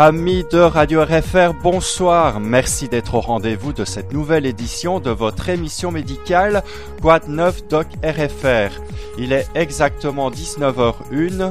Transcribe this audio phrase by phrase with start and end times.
[0.00, 2.38] Amis de Radio RFR, bonsoir.
[2.38, 6.62] Merci d'être au rendez-vous de cette nouvelle édition de votre émission médicale
[7.02, 8.80] Quad 9 Doc RFR.
[9.18, 11.50] Il est exactement 19h01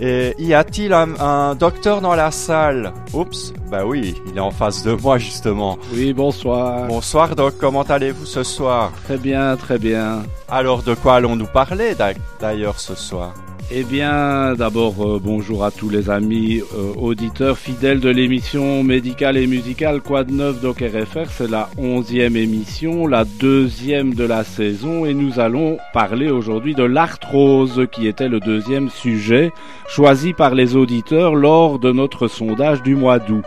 [0.00, 2.92] et y a-t-il un, docteur dans la salle?
[3.12, 5.78] Oups, bah oui, il est en face de moi justement.
[5.92, 6.88] Oui, bonsoir.
[6.88, 8.90] Bonsoir Doc, comment allez-vous ce soir?
[9.04, 10.24] Très bien, très bien.
[10.48, 11.94] Alors de quoi allons-nous parler
[12.40, 13.34] d'ailleurs ce soir?
[13.70, 19.36] Eh bien, d'abord, euh, bonjour à tous les amis euh, auditeurs fidèles de l'émission médicale
[19.36, 21.30] et musicale Quad 9 Doc RFR.
[21.30, 26.84] C'est la onzième émission, la deuxième de la saison, et nous allons parler aujourd'hui de
[26.84, 29.50] l'arthrose, qui était le deuxième sujet
[29.88, 33.44] choisi par les auditeurs lors de notre sondage du mois d'août.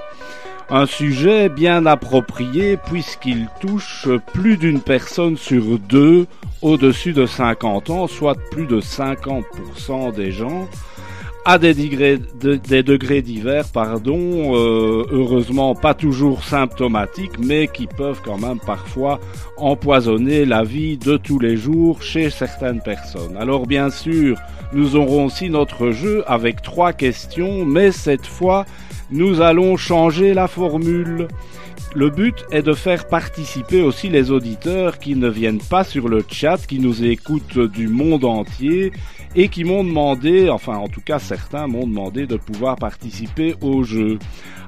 [0.70, 6.28] Un sujet bien approprié puisqu'il touche plus d'une personne sur deux
[6.62, 10.68] au-dessus de 50 ans, soit plus de 50% des gens,
[11.46, 18.60] à des degrés, divers, pardon, euh, heureusement pas toujours symptomatiques, mais qui peuvent quand même
[18.60, 19.22] parfois
[19.56, 23.38] empoisonner la vie de tous les jours chez certaines personnes.
[23.38, 24.38] Alors bien sûr,
[24.74, 28.66] nous aurons aussi notre jeu avec trois questions, mais cette fois,
[29.12, 31.28] nous allons changer la formule.
[31.96, 36.24] Le but est de faire participer aussi les auditeurs qui ne viennent pas sur le
[36.30, 38.92] chat, qui nous écoutent du monde entier
[39.36, 43.84] et qui m'ont demandé, enfin en tout cas certains m'ont demandé de pouvoir participer au
[43.84, 44.20] jeu.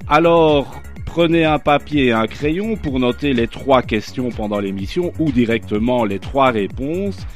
[0.07, 5.31] Alors, prenez un papier et un crayon pour noter les trois questions pendant l'émission ou
[5.31, 7.27] directement les trois réponses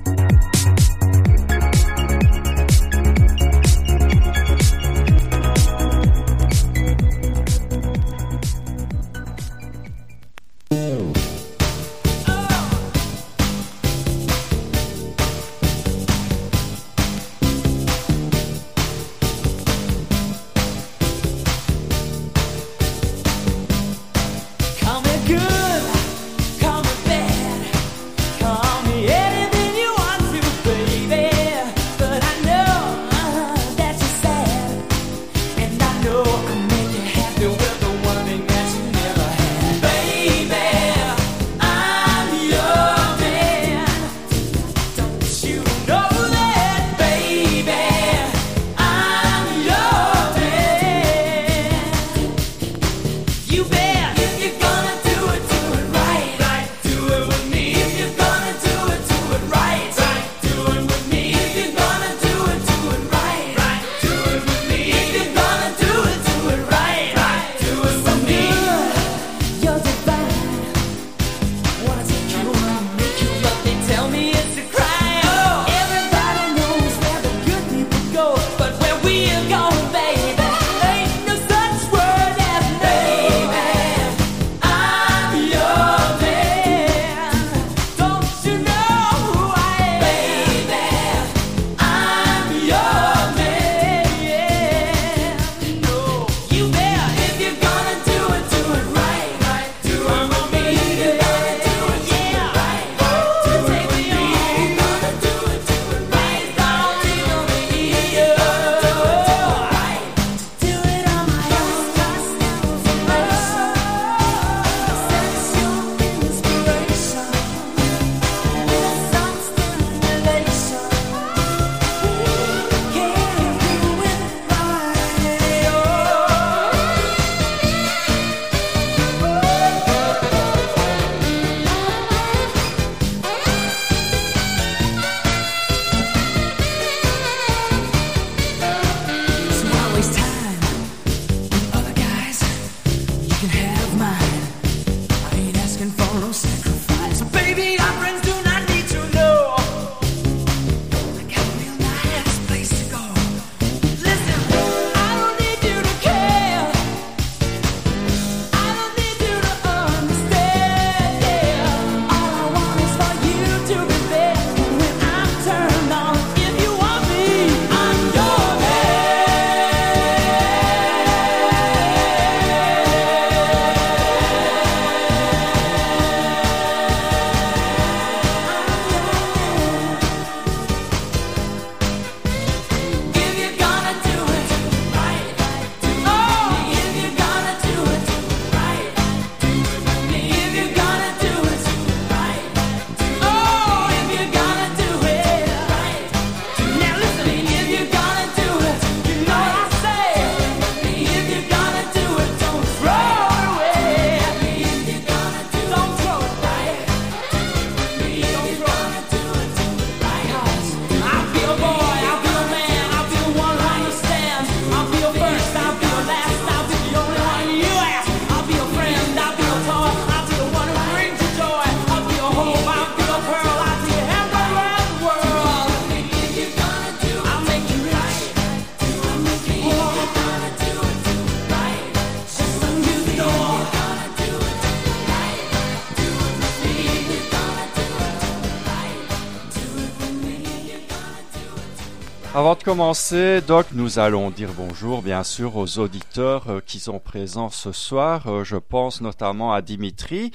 [242.38, 247.00] Avant de commencer, Doc, nous allons dire bonjour bien sûr aux auditeurs euh, qui sont
[247.00, 248.28] présents ce soir.
[248.28, 250.30] Euh, je pense notamment à Dimitri,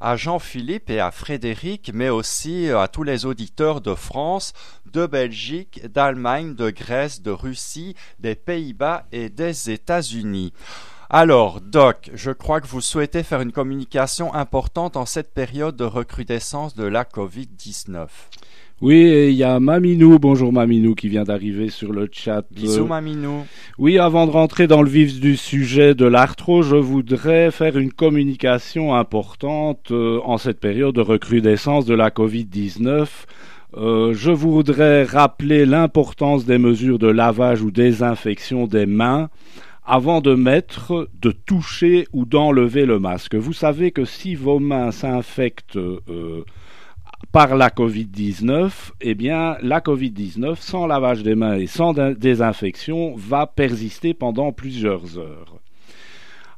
[0.00, 4.52] à Jean-Philippe et à Frédéric, mais aussi euh, à tous les auditeurs de France,
[4.92, 10.52] de Belgique, d'Allemagne, de Grèce, de Russie, des Pays-Bas et des États-Unis.
[11.10, 15.84] Alors, Doc, je crois que vous souhaitez faire une communication importante en cette période de
[15.84, 18.06] recrudescence de la Covid-19.
[18.80, 22.44] Oui, il y a Maminou, bonjour Maminou, qui vient d'arriver sur le chat.
[22.52, 23.44] Bisous Maminou.
[23.76, 27.92] Oui, avant de rentrer dans le vif du sujet de l'arthro, je voudrais faire une
[27.92, 33.08] communication importante euh, en cette période de recrudescence de la Covid-19.
[33.76, 39.28] Euh, je voudrais rappeler l'importance des mesures de lavage ou désinfection des mains
[39.84, 43.34] avant de mettre, de toucher ou d'enlever le masque.
[43.34, 46.44] Vous savez que si vos mains s'infectent euh,
[47.32, 48.70] par la Covid-19,
[49.00, 55.18] eh bien, la Covid-19, sans lavage des mains et sans désinfection, va persister pendant plusieurs
[55.18, 55.60] heures.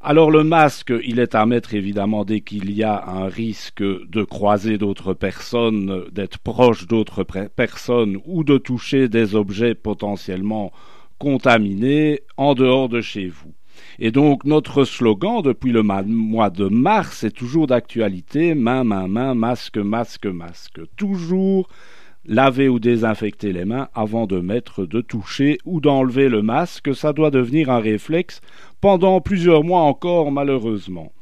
[0.03, 4.25] Alors le masque, il est à mettre évidemment dès qu'il y a un risque de
[4.25, 10.73] croiser d'autres personnes, d'être proche d'autres personnes ou de toucher des objets potentiellement
[11.19, 13.53] contaminés en dehors de chez vous.
[14.03, 19.35] Et donc notre slogan depuis le mois de mars est toujours d'actualité, main, main, main,
[19.35, 20.81] masque, masque, masque.
[20.97, 21.69] Toujours
[22.25, 27.13] laver ou désinfecter les mains avant de mettre, de toucher ou d'enlever le masque, ça
[27.13, 28.41] doit devenir un réflexe
[28.81, 31.13] pendant plusieurs mois encore malheureusement.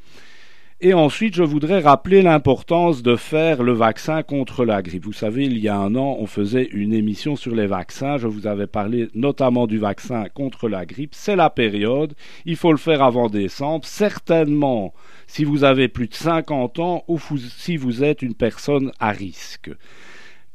[0.80, 5.06] Et ensuite, je voudrais rappeler l'importance de faire le vaccin contre la grippe.
[5.06, 8.16] Vous savez, il y a un an, on faisait une émission sur les vaccins.
[8.16, 11.16] Je vous avais parlé notamment du vaccin contre la grippe.
[11.16, 12.14] C'est la période.
[12.44, 13.86] Il faut le faire avant décembre.
[13.86, 14.94] Certainement,
[15.26, 19.72] si vous avez plus de 50 ans ou si vous êtes une personne à risque.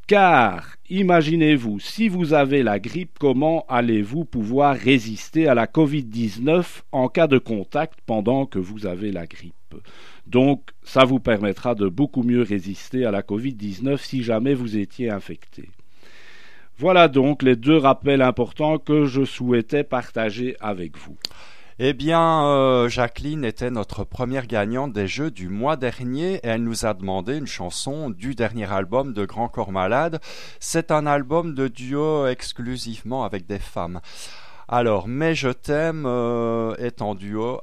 [0.08, 6.63] Car, imaginez-vous, si vous avez la grippe, comment allez-vous pouvoir résister à la Covid-19
[6.94, 9.53] en cas de contact pendant que vous avez la grippe?
[10.27, 15.10] Donc, ça vous permettra de beaucoup mieux résister à la Covid-19 si jamais vous étiez
[15.10, 15.70] infecté.
[16.77, 21.18] Voilà donc les deux rappels importants que je souhaitais partager avec vous.
[21.80, 26.63] Eh bien, euh, Jacqueline était notre première gagnante des Jeux du mois dernier et elle
[26.63, 30.20] nous a demandé une chanson du dernier album de Grand Corps Malade.
[30.60, 34.01] C'est un album de duo exclusivement avec des femmes.
[34.67, 37.62] Alors, Mais je t'aime euh, est en duo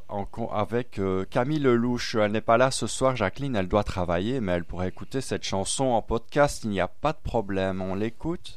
[0.52, 2.14] avec euh, Camille Lelouch.
[2.14, 5.44] Elle n'est pas là ce soir, Jacqueline, elle doit travailler, mais elle pourrait écouter cette
[5.44, 7.80] chanson en podcast, il n'y a pas de problème.
[7.80, 8.56] On l'écoute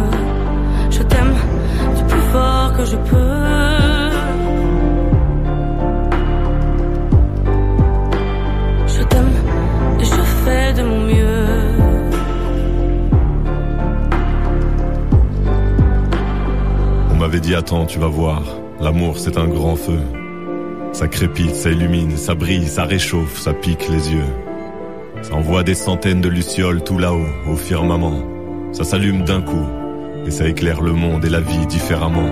[2.83, 2.95] Je
[9.03, 9.31] t'aime
[9.99, 11.47] et je fais de mon mieux.
[17.11, 18.41] On m'avait dit attends, tu vas voir,
[18.79, 19.99] l'amour c'est un grand feu.
[20.91, 24.33] Ça crépite, ça illumine, ça brille, ça réchauffe, ça pique les yeux.
[25.21, 28.23] Ça envoie des centaines de lucioles tout là-haut, au firmament.
[28.71, 29.67] Ça s'allume d'un coup,
[30.25, 32.31] et ça éclaire le monde et la vie différemment.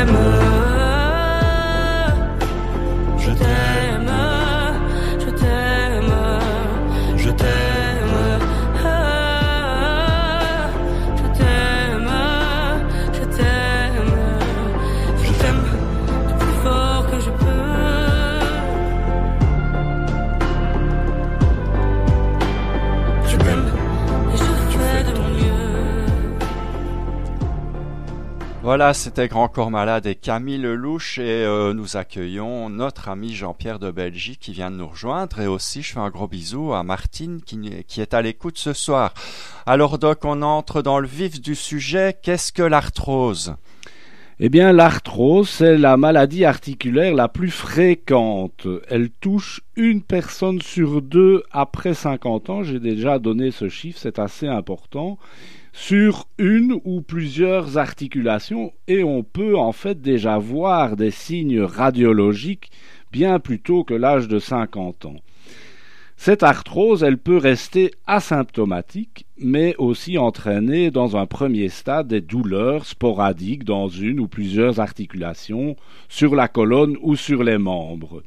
[28.71, 33.79] Voilà, c'était Grand Corps Malade et Camille Lelouch et euh, nous accueillons notre ami Jean-Pierre
[33.79, 36.81] de Belgique qui vient de nous rejoindre et aussi je fais un gros bisou à
[36.81, 39.13] Martine qui, est à l'écoute ce soir.
[39.65, 42.15] Alors Doc, on entre dans le vif du sujet.
[42.23, 43.55] Qu'est-ce que l'arthrose?
[44.39, 48.67] Eh bien, l'arthrose, c'est la maladie articulaire la plus fréquente.
[48.87, 52.63] Elle touche une personne sur deux après 50 ans.
[52.63, 55.19] J'ai déjà donné ce chiffre, c'est assez important
[55.73, 62.71] sur une ou plusieurs articulations et on peut en fait déjà voir des signes radiologiques
[63.11, 65.15] bien plus tôt que l'âge de 50 ans.
[66.23, 72.85] Cette arthrose, elle peut rester asymptomatique, mais aussi entraîner dans un premier stade des douleurs
[72.85, 75.75] sporadiques dans une ou plusieurs articulations,
[76.09, 78.21] sur la colonne ou sur les membres.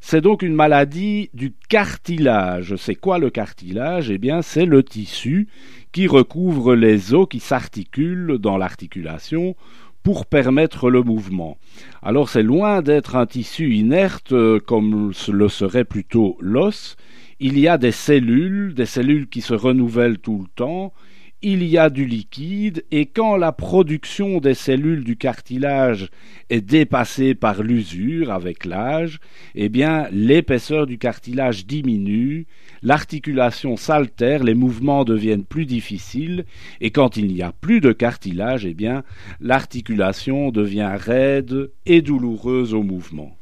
[0.00, 2.76] C'est donc une maladie du cartilage.
[2.76, 4.10] C'est quoi le cartilage?
[4.10, 5.48] Eh bien, c'est le tissu
[5.92, 9.56] qui recouvre les os qui s'articulent dans l'articulation
[10.02, 11.58] pour permettre le mouvement.
[12.02, 16.96] Alors c'est loin d'être un tissu inerte euh, comme le serait plutôt l'os.
[17.40, 20.92] Il y a des cellules, des cellules qui se renouvellent tout le temps.
[21.40, 26.10] Il y a du liquide et quand la production des cellules du cartilage
[26.50, 29.20] est dépassée par l'usure avec l'âge,
[29.54, 32.46] eh bien l'épaisseur du cartilage diminue,
[32.82, 36.44] l'articulation s'altère, les mouvements deviennent plus difficiles
[36.80, 39.04] et quand il n'y a plus de cartilage, eh bien
[39.40, 43.37] l'articulation devient raide et douloureuse au mouvement.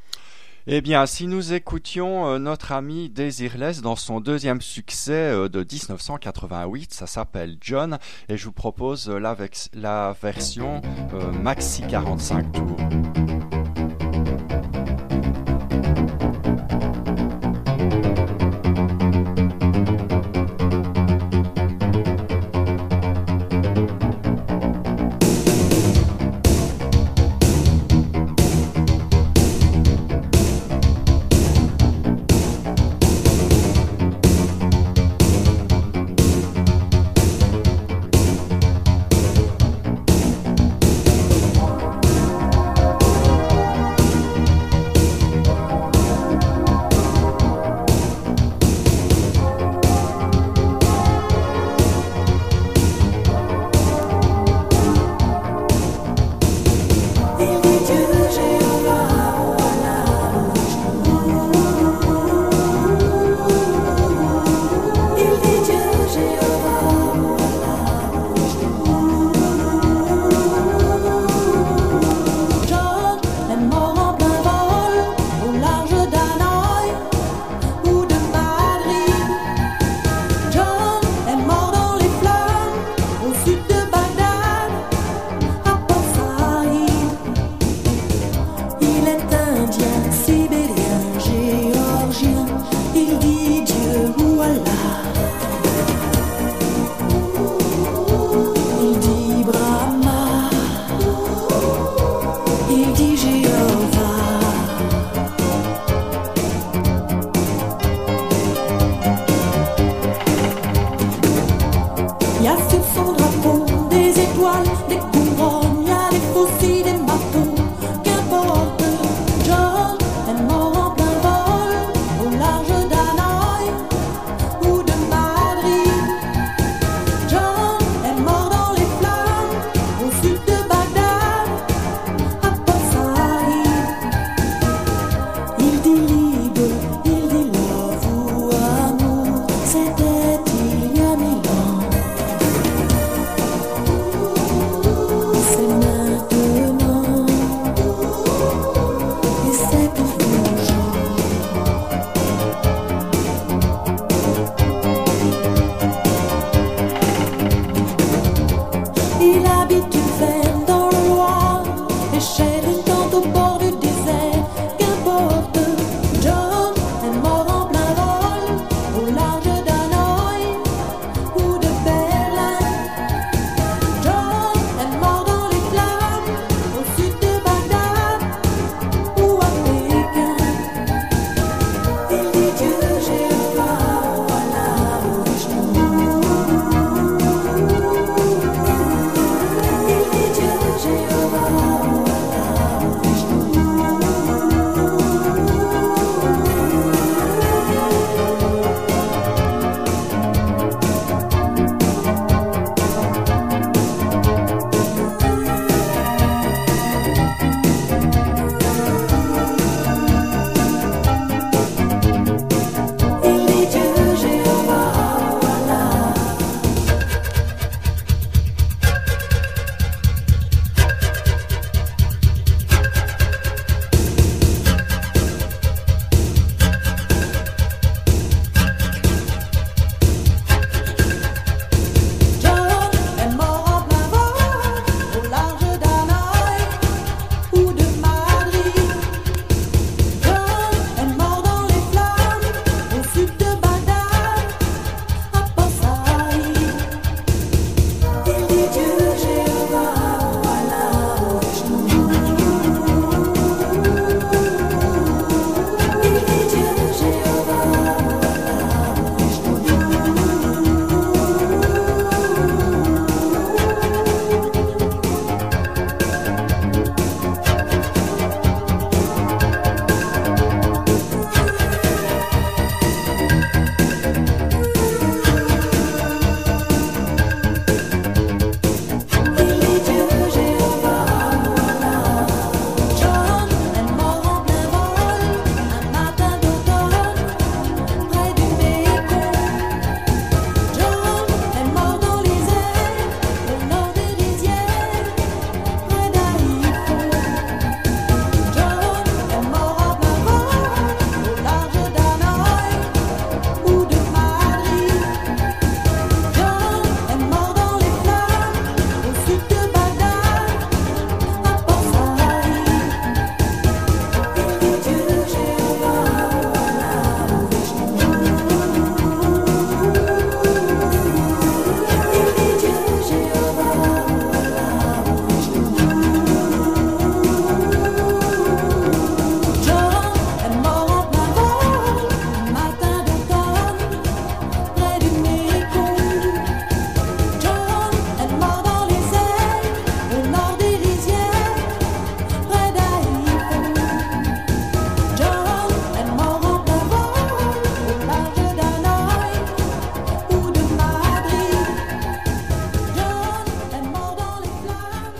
[0.68, 5.60] Eh bien, si nous écoutions euh, notre ami Desireless dans son deuxième succès euh, de
[5.60, 9.36] 1988, ça s'appelle John, et je vous propose euh, la,
[9.74, 10.82] la version
[11.40, 13.35] maxi 45 tours.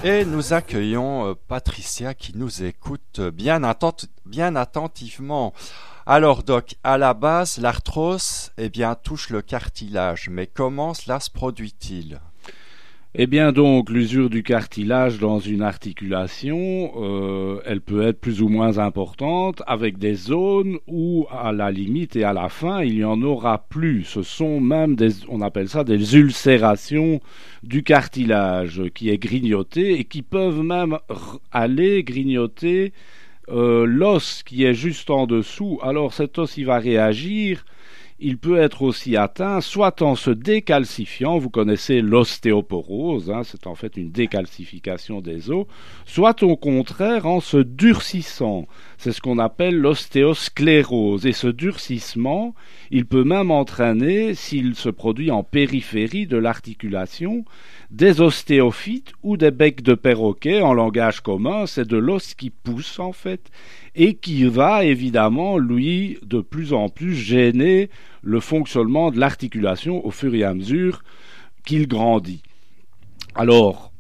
[0.08, 3.60] Et nous accueillons euh, Patricia qui nous écoute bien,
[4.24, 5.52] bien attentivement.
[6.06, 11.28] Alors Doc, à la base, l'arthrose eh bien, touche le cartilage, mais comment cela se
[11.28, 12.20] produit-il?
[13.18, 18.48] Eh bien donc, l'usure du cartilage dans une articulation, euh, elle peut être plus ou
[18.48, 23.04] moins importante, avec des zones où, à la limite et à la fin, il n'y
[23.04, 24.04] en aura plus.
[24.04, 27.22] Ce sont même des, on appelle ça des ulcérations
[27.62, 30.98] du cartilage qui est grignoté et qui peuvent même
[31.52, 32.92] aller grignoter
[33.48, 35.78] euh, l'os qui est juste en dessous.
[35.82, 37.64] Alors cet os, il va réagir
[38.18, 43.74] il peut être aussi atteint soit en se décalcifiant, vous connaissez l'ostéoporose, hein, c'est en
[43.74, 45.66] fait une décalcification des os,
[46.06, 48.66] soit au contraire en se durcissant.
[48.96, 51.26] C'est ce qu'on appelle l'ostéosclérose.
[51.26, 52.54] Et ce durcissement,
[52.90, 57.44] il peut même entraîner, s'il se produit en périphérie de l'articulation,
[57.90, 62.98] des ostéophytes ou des becs de perroquet en langage commun, c'est de l'os qui pousse
[62.98, 63.50] en fait
[63.94, 67.90] et qui va évidemment lui de plus en plus gêner
[68.22, 71.02] le fonctionnement de l'articulation au fur et à mesure
[71.64, 72.42] qu'il grandit.
[73.34, 73.92] Alors,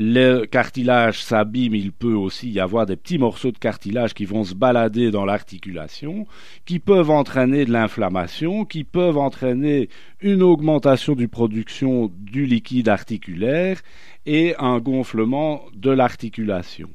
[0.00, 4.44] le cartilage s'abîme, il peut aussi y avoir des petits morceaux de cartilage qui vont
[4.44, 6.24] se balader dans l'articulation,
[6.66, 9.88] qui peuvent entraîner de l'inflammation, qui peuvent entraîner
[10.20, 13.80] une augmentation du production du liquide articulaire
[14.24, 16.88] et un gonflement de l'articulation.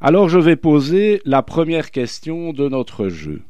[0.00, 3.42] Alors je vais poser la première question de notre jeu.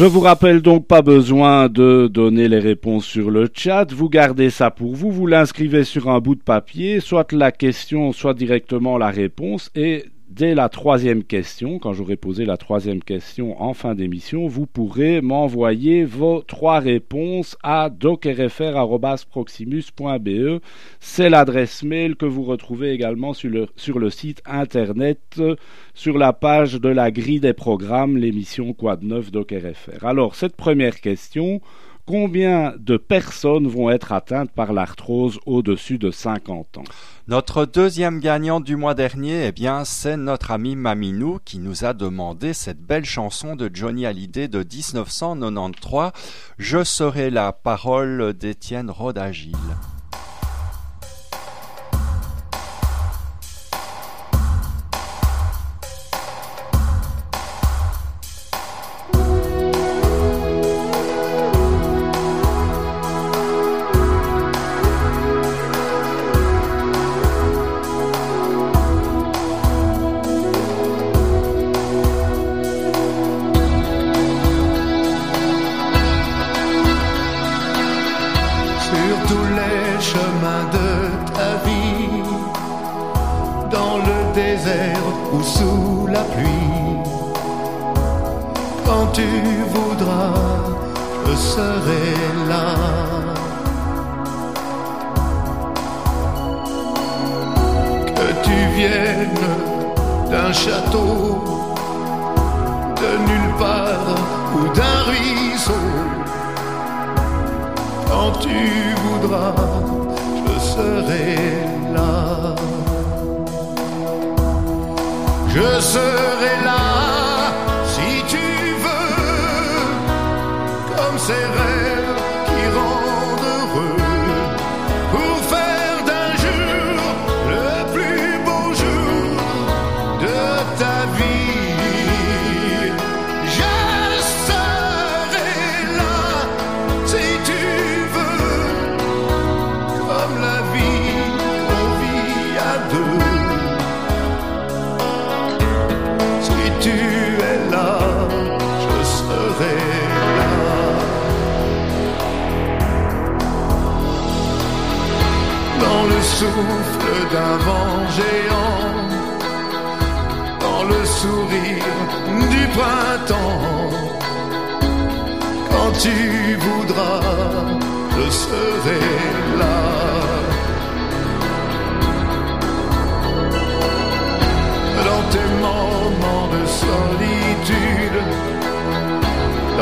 [0.00, 4.48] Je vous rappelle donc pas besoin de donner les réponses sur le chat, vous gardez
[4.48, 8.96] ça pour vous, vous l'inscrivez sur un bout de papier, soit la question, soit directement
[8.96, 13.94] la réponse, et dès la troisième question, quand j'aurai posé la troisième question en fin
[13.94, 20.62] d'émission, vous pourrez m'envoyer vos trois réponses à docrfr.proximus.be.
[21.00, 25.42] C'est l'adresse mail que vous retrouvez également sur le, site internet,
[25.94, 30.04] sur la page de la grille des programmes, l'émission Quad 9 DocRFR.
[30.04, 31.60] Alors, cette première question,
[32.06, 36.84] combien de personnes vont être atteintes par l'arthrose au-dessus de 50 ans?
[37.28, 41.92] Notre deuxième gagnant du mois dernier, eh bien, c'est notre ami Maminou qui nous a
[41.92, 46.10] demandé cette belle chanson de Johnny Hallyday de 1993,
[46.58, 48.90] Je serai la parole d'Étienne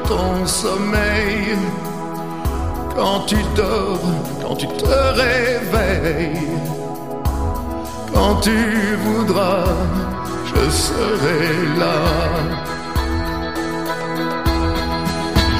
[0.08, 1.58] ton sommeil.
[2.96, 4.00] Quand tu dors,
[4.42, 4.86] quand tu te
[5.24, 6.42] réveilles,
[8.14, 8.58] quand tu
[9.06, 9.66] voudras,
[10.50, 11.44] je serai
[11.78, 12.00] là.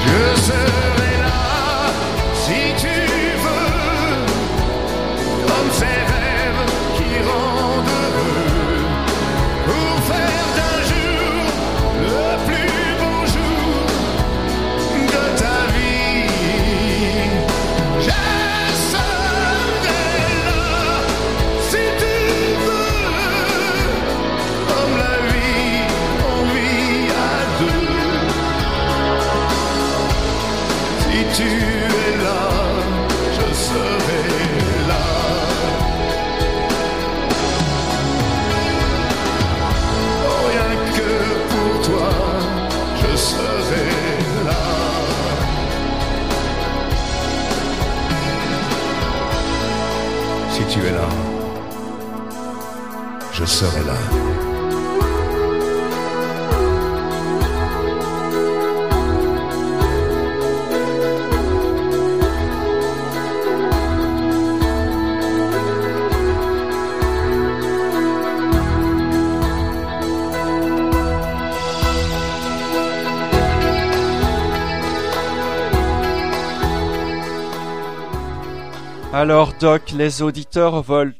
[0.04, 1.07] Je serai
[53.38, 53.94] je serai là.
[79.12, 81.14] Alors Doc, les auditeurs veulent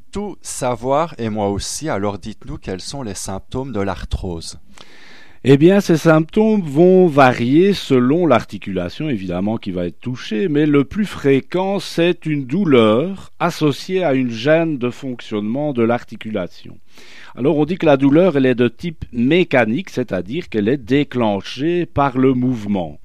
[0.58, 4.58] savoir et moi aussi, alors dites-nous quels sont les symptômes de l'arthrose.
[5.44, 10.82] Eh bien, ces symptômes vont varier selon l'articulation, évidemment, qui va être touchée, mais le
[10.82, 16.76] plus fréquent, c'est une douleur associée à une gêne de fonctionnement de l'articulation.
[17.36, 21.86] Alors, on dit que la douleur, elle est de type mécanique, c'est-à-dire qu'elle est déclenchée
[21.86, 22.98] par le mouvement.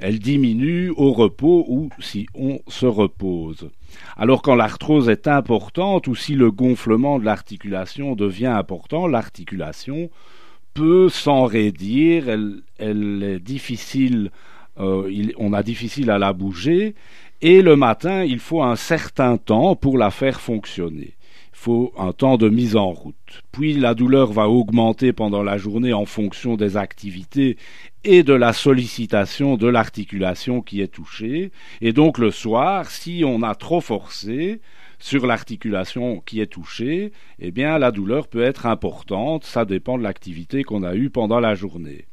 [0.00, 3.70] Elle diminue au repos ou si on se repose.
[4.16, 10.10] Alors quand l'arthrose est importante ou si le gonflement de l'articulation devient important, l'articulation
[10.74, 14.30] peut s'enraidir, elle, elle est difficile,
[14.78, 16.94] euh, on a difficile à la bouger,
[17.40, 21.14] et le matin, il faut un certain temps pour la faire fonctionner.
[21.60, 23.42] Faut un temps de mise en route.
[23.50, 27.56] Puis la douleur va augmenter pendant la journée en fonction des activités
[28.04, 31.50] et de la sollicitation de l'articulation qui est touchée.
[31.80, 34.60] Et donc le soir, si on a trop forcé
[35.00, 40.04] sur l'articulation qui est touchée, eh bien la douleur peut être importante, ça dépend de
[40.04, 42.06] l'activité qu'on a eue pendant la journée.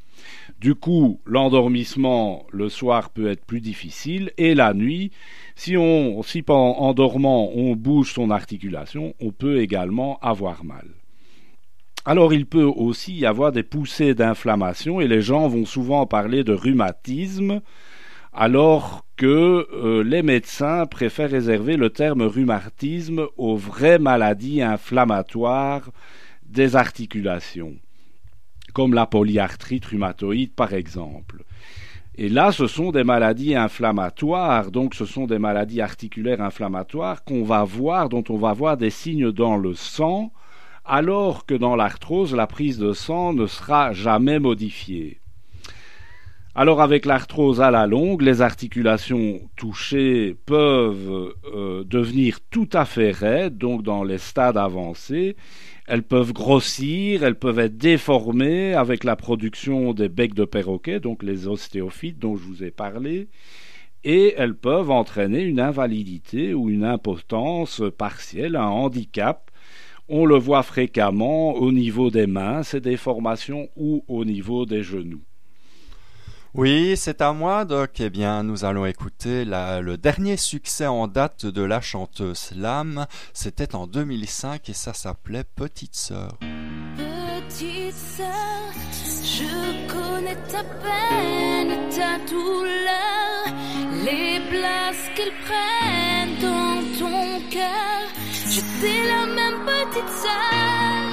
[0.59, 5.11] Du coup, l'endormissement le soir peut être plus difficile et la nuit,
[5.55, 10.87] si on en dormant on bouge son articulation, on peut également avoir mal.
[12.05, 16.43] Alors il peut aussi y avoir des poussées d'inflammation et les gens vont souvent parler
[16.43, 17.61] de rhumatisme
[18.31, 25.89] alors que euh, les médecins préfèrent réserver le terme rhumatisme aux vraies maladies inflammatoires
[26.43, 27.75] des articulations,
[28.73, 31.43] comme la polyarthrite rhumatoïde par exemple.
[32.17, 37.43] Et là, ce sont des maladies inflammatoires, donc ce sont des maladies articulaires inflammatoires qu'on
[37.43, 40.31] va voir, dont on va voir des signes dans le sang,
[40.85, 45.19] alors que dans l'arthrose, la prise de sang ne sera jamais modifiée.
[46.57, 53.11] Alors avec l'arthrose à la longue, les articulations touchées peuvent euh, devenir tout à fait
[53.11, 55.35] raides, donc dans les stades avancés.
[55.87, 61.21] Elles peuvent grossir, elles peuvent être déformées avec la production des becs de perroquet, donc
[61.21, 63.27] les ostéophytes dont je vous ai parlé,
[64.03, 69.51] et elles peuvent entraîner une invalidité ou une impotence partielle, un handicap.
[70.09, 75.23] On le voit fréquemment au niveau des mains, ces déformations, ou au niveau des genoux.
[76.57, 77.99] Oui, c'est à moi, Doc.
[77.99, 83.07] Eh bien, nous allons écouter le dernier succès en date de la chanteuse Lame.
[83.33, 86.37] C'était en 2005 et ça s'appelait Petite Sœur.
[86.95, 88.71] Petite sœur,
[89.21, 93.47] je connais ta peine, ta douleur,
[94.05, 98.07] les places qu'elles prennent dans ton cœur.
[98.49, 101.11] J'étais la même petite sœur,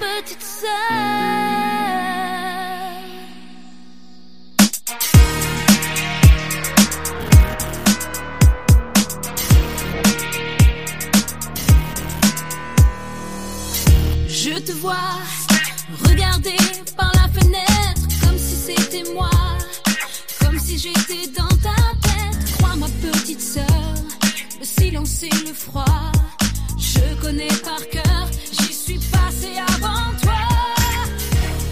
[0.00, 2.07] petite sœur.
[14.50, 14.96] Je te vois
[16.08, 16.56] regarder
[16.96, 19.30] par la fenêtre comme si c'était moi,
[20.40, 22.52] comme si j'étais dans ta tête.
[22.56, 23.94] Crois ma petite sœur,
[24.58, 25.84] le silence et le froid,
[26.78, 30.40] je connais par cœur, j'y suis passé avant toi.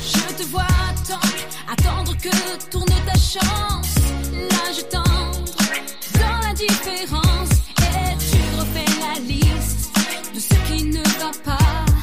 [0.03, 1.33] Je te vois attendre,
[1.73, 3.95] attendre que tourne ta chance.
[4.35, 5.45] Là je tendre
[6.21, 9.91] dans l'indifférence et tu refais la liste
[10.35, 11.96] de ce qui ne va pas.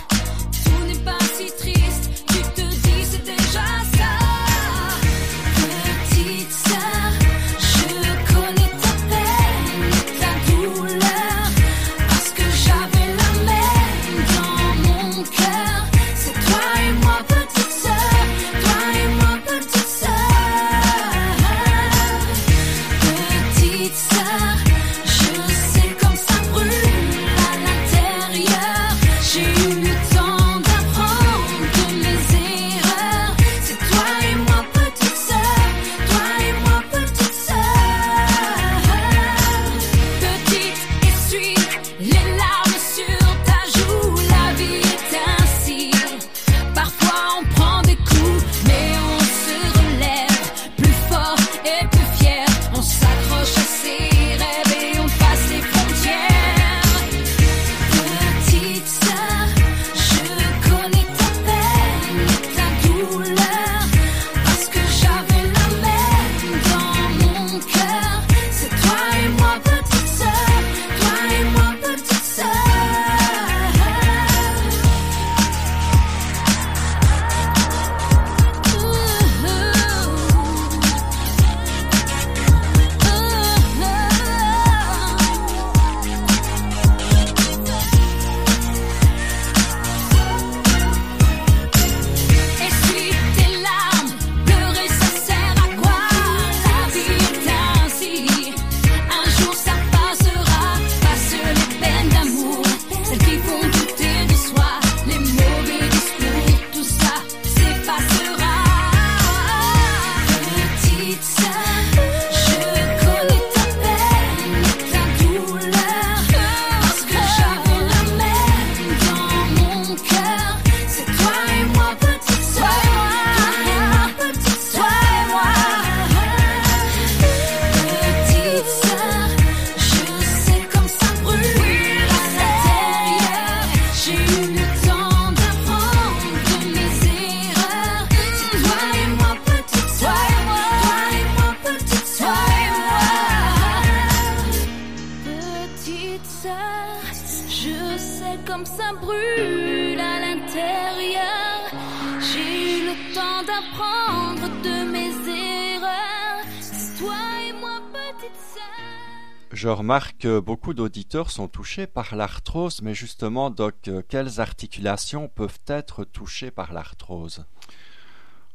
[160.28, 166.51] Beaucoup d'auditeurs sont touchés par l'arthrose, mais justement, Doc, euh, quelles articulations peuvent être touchées
[166.51, 167.45] par l'arthrose?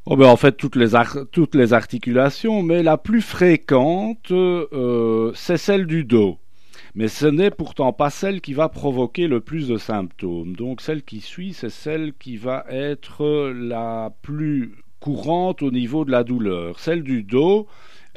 [0.06, 5.32] Oh ben en fait toutes les, ar- toutes les articulations, mais la plus fréquente, euh,
[5.34, 6.38] c'est celle du dos.
[6.94, 10.56] Mais ce n'est pourtant pas celle qui va provoquer le plus de symptômes.
[10.56, 16.10] Donc celle qui suit, c'est celle qui va être la plus courante au niveau de
[16.10, 16.80] la douleur.
[16.80, 17.66] Celle du dos,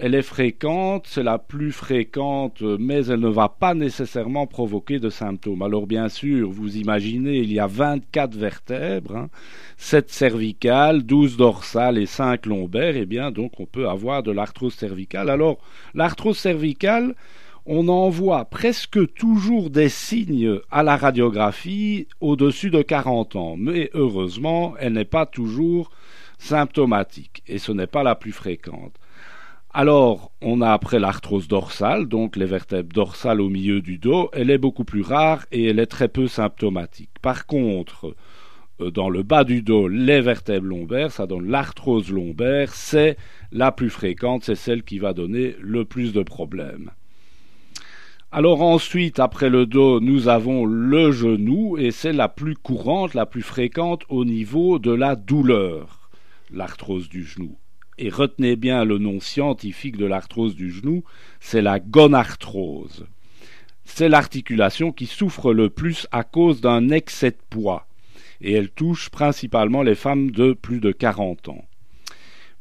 [0.03, 5.11] elle est fréquente, c'est la plus fréquente, mais elle ne va pas nécessairement provoquer de
[5.11, 5.61] symptômes.
[5.61, 9.29] Alors bien sûr, vous imaginez, il y a 24 vertèbres, hein,
[9.77, 14.73] 7 cervicales, 12 dorsales et 5 lombaires, et bien donc on peut avoir de l'arthrose
[14.73, 15.29] cervicale.
[15.29, 15.59] Alors
[15.93, 17.13] l'arthrose cervicale,
[17.67, 23.91] on en voit presque toujours des signes à la radiographie au-dessus de 40 ans, mais
[23.93, 25.91] heureusement, elle n'est pas toujours
[26.39, 28.95] symptomatique, et ce n'est pas la plus fréquente.
[29.73, 34.49] Alors, on a après l'arthrose dorsale, donc les vertèbres dorsales au milieu du dos, elle
[34.49, 37.11] est beaucoup plus rare et elle est très peu symptomatique.
[37.21, 38.13] Par contre,
[38.81, 43.15] euh, dans le bas du dos, les vertèbres lombaires, ça donne l'arthrose lombaire, c'est
[43.53, 46.91] la plus fréquente, c'est celle qui va donner le plus de problèmes.
[48.33, 53.25] Alors ensuite, après le dos, nous avons le genou, et c'est la plus courante, la
[53.25, 56.09] plus fréquente au niveau de la douleur,
[56.51, 57.55] l'arthrose du genou.
[57.97, 61.03] Et retenez bien le nom scientifique de l'arthrose du genou,
[61.39, 63.05] c'est la gonarthrose.
[63.83, 67.87] C'est l'articulation qui souffre le plus à cause d'un excès de poids,
[68.39, 71.65] et elle touche principalement les femmes de plus de 40 ans.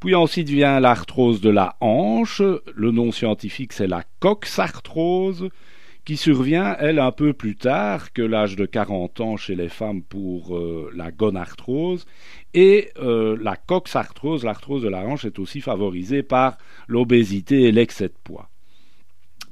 [0.01, 2.41] Puis ensuite vient l'arthrose de la hanche,
[2.75, 5.51] le nom scientifique c'est la coxarthrose,
[6.05, 10.03] qui survient, elle, un peu plus tard que l'âge de 40 ans chez les femmes
[10.03, 12.07] pour euh, la gonarthrose.
[12.55, 18.09] Et euh, la coxarthrose, l'arthrose de la hanche, est aussi favorisée par l'obésité et l'excès
[18.09, 18.49] de poids.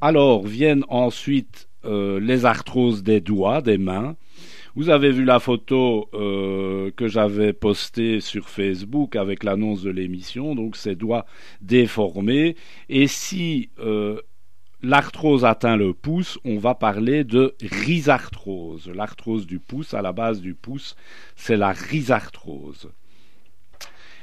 [0.01, 4.17] Alors viennent ensuite euh, les arthroses des doigts, des mains,
[4.75, 10.77] Vous avez vu la photo que j'avais postée sur Facebook avec l'annonce de l'émission, donc
[10.77, 11.27] ces doigts
[11.61, 12.55] déformés.
[12.89, 13.71] Et si
[14.83, 18.91] l'arthrose atteint le pouce, on va parler de rhizarthrose.
[18.95, 20.97] L'arthrose du pouce, à la base du pouce,
[21.37, 22.91] c'est la rhizarthrose.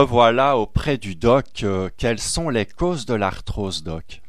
[0.00, 1.62] Revoilà auprès du doc.
[1.62, 4.22] Euh, quelles sont les causes de l'arthrose, doc?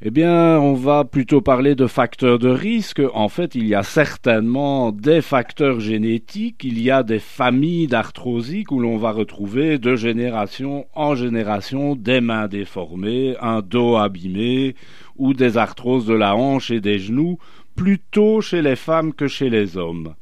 [0.00, 3.02] Eh bien, on va plutôt parler de facteurs de risque.
[3.12, 8.70] En fait, il y a certainement des facteurs génétiques, il y a des familles d'arthrosiques
[8.70, 14.76] où l'on va retrouver de génération en génération des mains déformées, un dos abîmé
[15.16, 17.38] ou des arthroses de la hanche et des genoux,
[17.74, 20.14] plutôt chez les femmes que chez les hommes.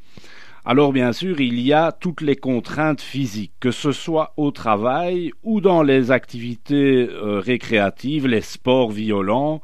[0.65, 5.33] Alors bien sûr, il y a toutes les contraintes physiques, que ce soit au travail
[5.43, 9.63] ou dans les activités euh, récréatives, les sports violents.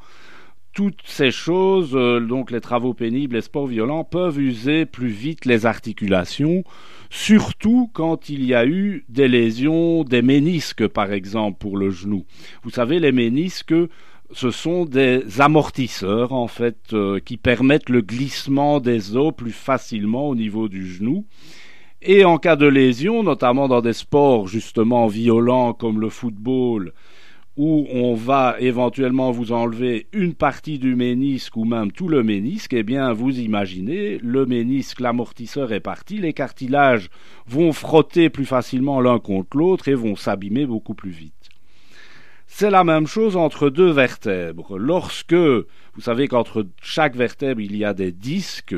[0.73, 5.45] Toutes ces choses, euh, donc les travaux pénibles, les sports violents, peuvent user plus vite
[5.45, 6.65] les articulations,
[7.11, 12.25] surtout quand il y a eu des lésions, des ménisques par exemple pour le genou.
[12.63, 13.75] Vous savez, les ménisques
[14.33, 20.29] ce sont des amortisseurs en fait euh, qui permettent le glissement des os plus facilement
[20.29, 21.25] au niveau du genou.
[22.03, 26.93] Et en cas de lésion, notamment dans des sports justement violents comme le football,
[27.57, 32.75] où on va éventuellement vous enlever une partie du ménisque ou même tout le ménisque,
[32.75, 37.09] eh bien vous imaginez, le ménisque, l'amortisseur est parti, les cartilages
[37.47, 41.36] vont frotter plus facilement l'un contre l'autre et vont s'abîmer beaucoup plus vite.
[42.59, 44.79] C'est la même chose entre deux vertèbres.
[44.79, 48.75] Lorsque, vous savez qu'entre chaque vertèbre, il y a des disques,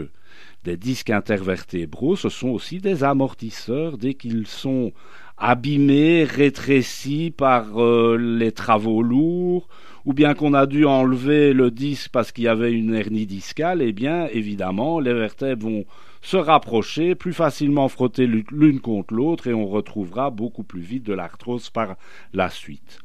[0.65, 4.91] des disques intervertébraux, ce sont aussi des amortisseurs dès qu'ils sont
[5.37, 9.69] abîmés, rétrécis par euh, les travaux lourds,
[10.05, 13.81] ou bien qu'on a dû enlever le disque parce qu'il y avait une hernie discale,
[13.81, 15.85] eh bien, évidemment, les vertèbres vont
[16.21, 21.15] se rapprocher, plus facilement frotter l'une contre l'autre, et on retrouvera beaucoup plus vite de
[21.15, 21.95] l'arthrose par
[22.33, 22.99] la suite.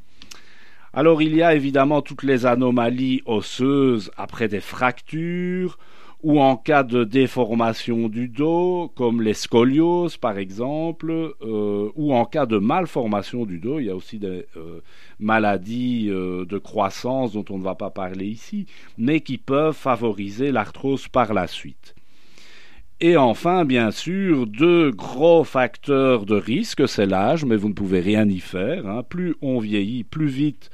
[0.95, 5.79] Alors il y a évidemment toutes les anomalies osseuses après des fractures
[6.21, 12.25] ou en cas de déformation du dos, comme les scolioses par exemple, euh, ou en
[12.25, 14.81] cas de malformation du dos, il y a aussi des euh,
[15.19, 18.67] maladies euh, de croissance dont on ne va pas parler ici,
[18.99, 21.92] mais qui peuvent favoriser l'arthrose par la suite.
[23.05, 27.99] Et enfin, bien sûr, deux gros facteurs de risque, c'est l'âge, mais vous ne pouvez
[27.99, 28.87] rien y faire.
[28.87, 29.03] Hein.
[29.03, 30.69] Plus on vieillit, plus vite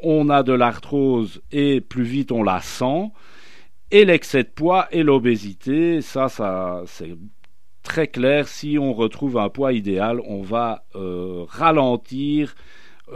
[0.00, 3.10] on a de l'arthrose et plus vite on la sent.
[3.90, 7.16] Et l'excès de poids et l'obésité, ça, ça c'est
[7.82, 8.46] très clair.
[8.46, 12.54] Si on retrouve un poids idéal, on va euh, ralentir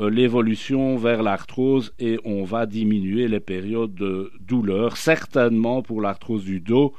[0.01, 6.43] euh, l'évolution vers l'arthrose et on va diminuer les périodes de douleur, certainement pour l'arthrose
[6.43, 6.93] du dos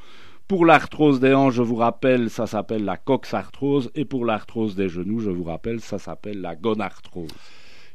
[0.50, 3.88] pour l'arthrose des hanches, je vous rappelle, ça s'appelle la coxarthrose.
[3.94, 7.30] Et pour l'arthrose des genoux, je vous rappelle, ça s'appelle la gonarthrose.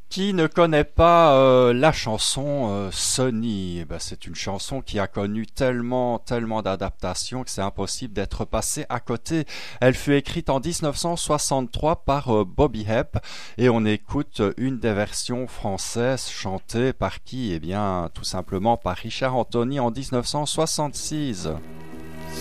[0.07, 5.07] Qui ne connaît pas euh, la chanson euh, eh ben, C'est une chanson qui a
[5.07, 9.43] connu tellement, tellement d'adaptations que c'est impossible d'être passé à côté.
[9.81, 13.17] Elle fut écrite en 1963 par euh, Bobby Hebb
[13.57, 17.51] et on écoute une des versions françaises chantées par qui?
[17.51, 21.49] Eh bien, tout simplement par Richard Anthony en 1966.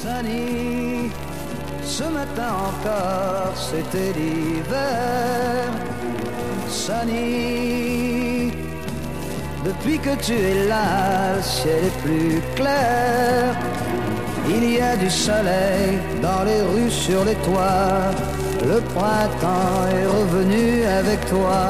[0.00, 1.10] Sunny,
[1.82, 5.70] ce matin encore, c'était l'hiver.
[6.68, 8.52] Sunny,
[9.64, 13.56] depuis que tu es là, le ciel est plus clair.
[14.48, 18.12] Il y a du soleil dans les rues, sur les toits.
[18.62, 21.64] Le printemps est revenu avec toi.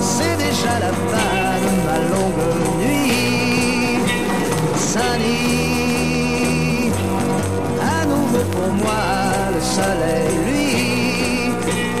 [0.00, 2.46] c'est déjà la fin de ma longue
[2.78, 3.98] nuit.
[4.76, 5.32] Sunny,
[7.80, 9.04] à nouveau pour moi
[9.54, 10.70] le soleil, lui.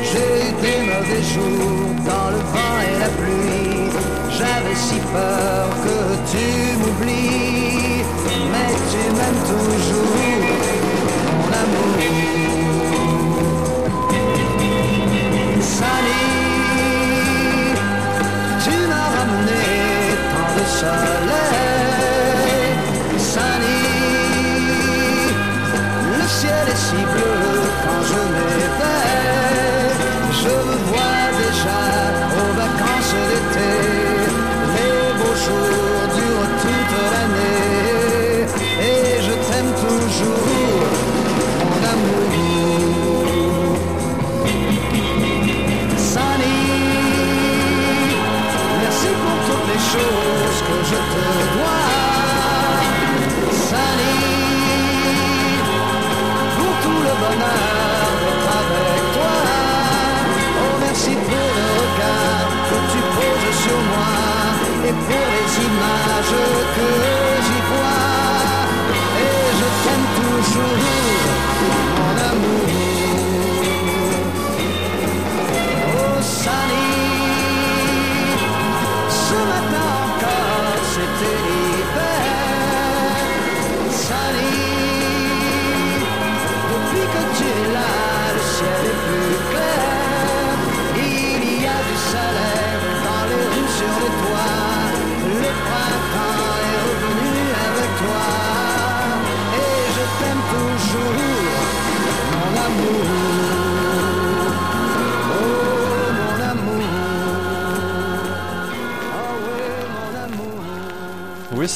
[0.02, 3.90] J'ai eu des mauvais jours dans le vent et la pluie.
[4.36, 5.98] J'avais si peur que
[6.30, 6.46] tu
[6.78, 8.04] m'oublies,
[8.52, 10.25] mais tu m'aimes toujours,
[20.80, 21.15] tant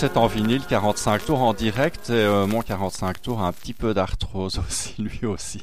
[0.01, 3.93] C'est en vinyle, 45 tours en direct, et euh, mon 45 tours un petit peu
[3.93, 5.63] d'arthrose aussi, lui aussi.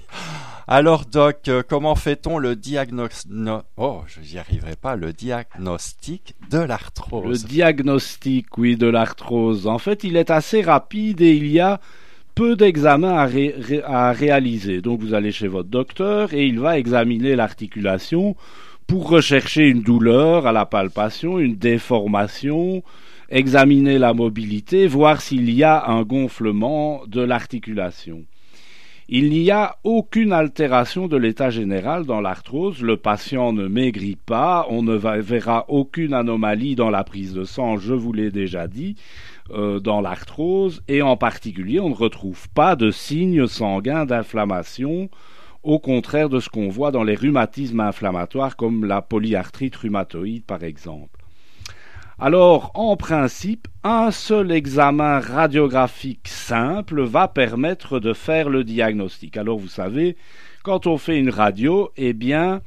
[0.67, 3.31] Alors Doc, euh, comment fait-on le diagnostic...
[3.77, 9.65] Oh, je n'y arriverai pas, le diagnostic de Le l'arthrose diagnostic, oui, de l'arthrose.
[9.65, 11.81] En fait, il est assez rapide et il y a
[12.35, 13.27] peu d'examens
[13.85, 14.81] à réaliser.
[14.81, 18.35] Donc, vous allez chez votre docteur et il va examiner l'articulation
[18.85, 22.83] pour rechercher une douleur à la palpation, une déformation,
[23.29, 28.25] examiner la mobilité, voir s'il y a un gonflement de l'articulation.
[29.09, 32.81] Il n'y a aucune altération de l'état général dans l'arthrose.
[32.81, 34.67] Le patient ne maigrit pas.
[34.69, 38.97] On ne verra aucune anomalie dans la prise de sang, je vous l'ai déjà dit,
[39.51, 40.83] euh, dans l'arthrose.
[40.89, 45.09] Et en particulier, on ne retrouve pas de signes sanguins d'inflammation,
[45.63, 50.65] au contraire de ce qu'on voit dans les rhumatismes inflammatoires comme la polyarthrite rhumatoïde par
[50.65, 51.16] exemple.
[52.19, 59.37] Alors, en principe, un seul examen radiographique simple va permettre de faire le diagnostic.
[59.37, 60.17] Alors, vous savez,
[60.63, 62.61] quand on fait une radio, eh bien,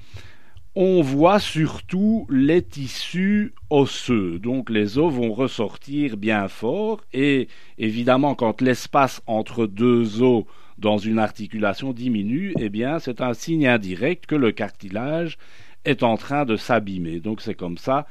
[0.76, 4.38] on voit surtout les tissus osseux.
[4.38, 7.00] Donc, les os vont ressortir bien fort.
[7.12, 10.44] Et évidemment, quand l'espace entre deux os
[10.78, 15.38] dans une articulation diminue, eh bien, c'est un signe indirect que le cartilage
[15.84, 17.18] est en train de s'abîmer.
[17.18, 18.06] Donc, c'est comme ça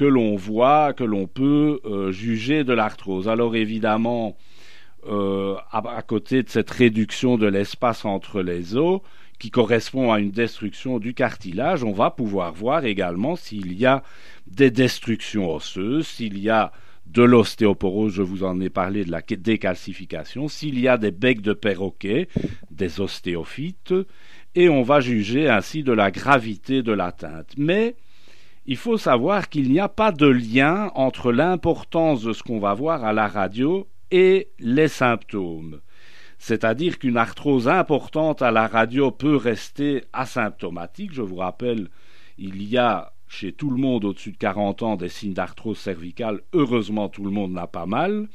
[0.00, 3.28] que l'on voit, que l'on peut euh, juger de l'arthrose.
[3.28, 4.34] Alors évidemment,
[5.06, 9.02] euh, à, à côté de cette réduction de l'espace entre les os,
[9.38, 14.02] qui correspond à une destruction du cartilage, on va pouvoir voir également s'il y a
[14.46, 16.72] des destructions osseuses, s'il y a
[17.04, 21.42] de l'ostéoporose, je vous en ai parlé de la décalcification, s'il y a des becs
[21.42, 22.26] de perroquet,
[22.70, 23.92] des ostéophytes,
[24.54, 27.52] et on va juger ainsi de la gravité de l'atteinte.
[27.58, 27.96] Mais
[28.66, 32.74] il faut savoir qu'il n'y a pas de lien entre l'importance de ce qu'on va
[32.74, 35.80] voir à la radio et les symptômes.
[36.38, 41.12] C'est-à-dire qu'une arthrose importante à la radio peut rester asymptomatique.
[41.12, 41.88] Je vous rappelle,
[42.38, 46.40] il y a chez tout le monde au-dessus de 40 ans des signes d'arthrose cervicale.
[46.52, 48.28] Heureusement, tout le monde n'a pas mal.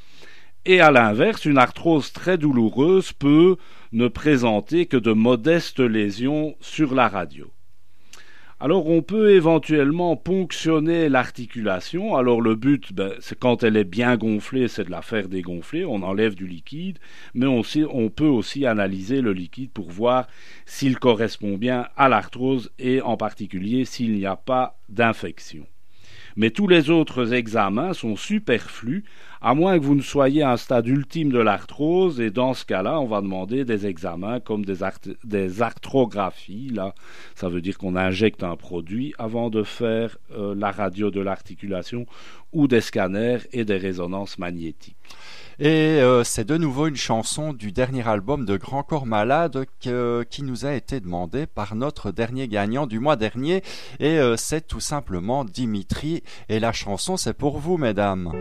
[0.66, 3.58] Et à l'inverse, une arthrose très douloureuse peut
[3.92, 7.52] ne présenter que de modestes lésions sur la radio.
[8.62, 12.16] Alors on peut éventuellement ponctionner l'articulation.
[12.16, 15.84] Alors le but, ben, c'est quand elle est bien gonflée, c'est de la faire dégonfler.
[15.84, 16.97] On enlève du liquide,
[17.34, 20.28] mais on, peut aussi analyser le liquide pour voir
[20.66, 25.66] s'il correspond bien à l'arthrose et en particulier s'il n'y a pas d'infection.
[26.36, 29.06] Mais tous les autres examens sont superflus,
[29.42, 32.66] à moins que vous ne soyez à un stade ultime de l'arthrose, et dans ce
[32.66, 36.70] cas-là, on va demander des examens comme des, art- des arthrographies.
[36.74, 36.94] Là,
[37.36, 42.06] ça veut dire qu'on injecte un produit avant de faire euh, la radio de l'articulation
[42.52, 44.98] ou des scanners et des résonances magnétiques.
[45.60, 50.43] Et euh, c'est de nouveau une chanson du dernier album de Grand Corps Malade qui
[50.43, 53.64] nous a été demandée par notre dernier gagnant du mois dernier.
[53.99, 56.24] Et euh, c'est tout simplement Dimitri.
[56.49, 58.32] Et la chanson, c'est pour vous, mesdames.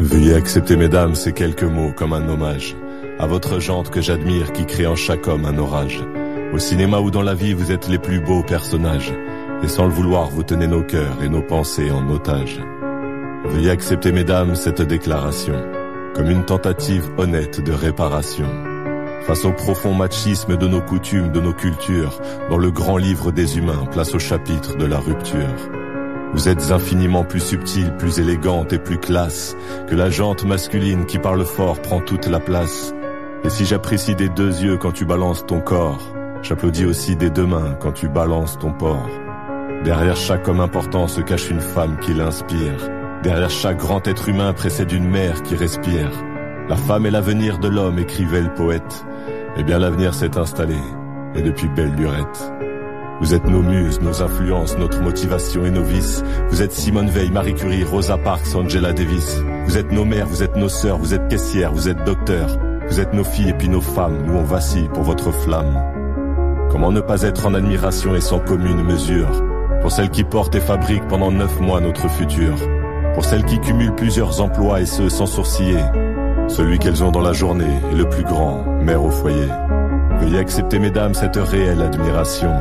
[0.00, 2.74] Veuillez accepter, mesdames, ces quelques mots comme un hommage
[3.22, 6.04] à votre jante que j'admire qui crée en chaque homme un orage.
[6.52, 9.14] Au cinéma ou dans la vie, vous êtes les plus beaux personnages.
[9.62, 12.60] Et sans le vouloir, vous tenez nos cœurs et nos pensées en otage.
[13.44, 15.54] Veuillez accepter, mesdames, cette déclaration
[16.16, 18.48] comme une tentative honnête de réparation.
[19.22, 22.20] Face au profond machisme de nos coutumes, de nos cultures,
[22.50, 25.70] dans le grand livre des humains, place au chapitre de la rupture.
[26.34, 29.56] Vous êtes infiniment plus subtile, plus élégante et plus classe
[29.86, 32.92] que la jante masculine qui parle fort prend toute la place.
[33.44, 36.00] Et si j'apprécie des deux yeux quand tu balances ton corps,
[36.42, 39.08] j'applaudis aussi des deux mains quand tu balances ton porc.
[39.84, 42.88] Derrière chaque homme important se cache une femme qui l'inspire.
[43.24, 46.10] Derrière chaque grand être humain précède une mère qui respire.
[46.68, 49.04] La femme est l'avenir de l'homme, écrivait le poète.
[49.56, 50.76] Eh bien l'avenir s'est installé,
[51.34, 52.52] et depuis belle lurette.
[53.20, 56.24] Vous êtes nos muses, nos influences, notre motivation et nos vices.
[56.50, 59.40] Vous êtes Simone Veil, Marie Curie, Rosa Parks, Angela Davis.
[59.66, 62.56] Vous êtes nos mères, vous êtes nos sœurs, vous êtes caissières, vous êtes docteurs.
[62.92, 65.82] Vous êtes nos filles et puis nos femmes, nous on vacille pour votre flamme.
[66.70, 69.30] Comment ne pas être en admiration et sans commune mesure
[69.80, 72.54] Pour celles qui portent et fabriquent pendant neuf mois notre futur.
[73.14, 75.80] Pour celles qui cumulent plusieurs emplois et ce sans sourciller.
[76.48, 79.48] Celui qu'elles ont dans la journée est le plus grand, mère au foyer.
[80.20, 82.52] Veuillez accepter, mesdames, cette réelle admiration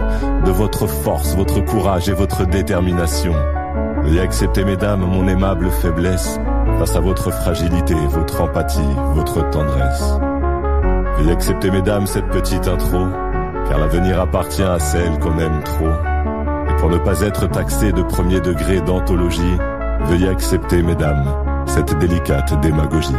[0.46, 3.34] de votre force, votre courage et votre détermination.
[4.02, 6.40] Veuillez accepter, mesdames, mon aimable faiblesse
[6.80, 10.04] face à votre fragilité, votre empathie, votre tendresse.
[11.18, 13.06] Veuillez accepter, mesdames, cette petite intro,
[13.68, 15.90] car l'avenir appartient à celle qu'on aime trop.
[16.70, 19.58] Et pour ne pas être taxé de premier degré d'anthologie,
[20.06, 21.26] veuillez accepter, mesdames,
[21.68, 23.16] cette délicate démagogie.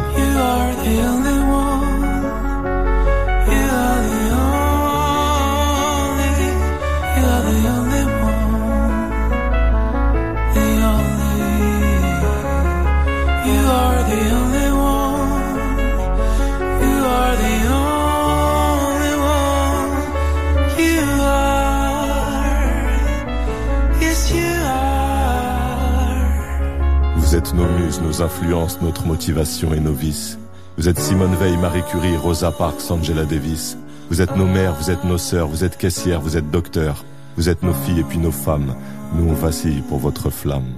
[28.12, 30.38] Nos influences, notre motivation et nos vices.
[30.76, 33.78] Vous êtes Simone Veil, Marie Curie, Rosa Parks, Angela Davis.
[34.10, 37.06] Vous êtes nos mères, vous êtes nos sœurs, vous êtes caissières, vous êtes docteurs.
[37.36, 38.74] Vous êtes nos filles et puis nos femmes.
[39.14, 40.74] Nous on vacille pour votre flamme.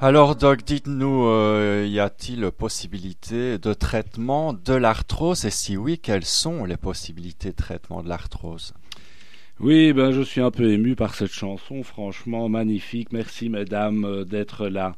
[0.00, 5.44] Alors Doc, dites-nous, euh, y a-t-il possibilité de traitement de l'arthrose?
[5.44, 8.74] Et si oui, quelles sont les possibilités de traitement de l'arthrose?
[9.62, 13.12] Oui, ben je suis un peu ému par cette chanson, franchement magnifique.
[13.12, 14.96] Merci mesdames euh, d'être là.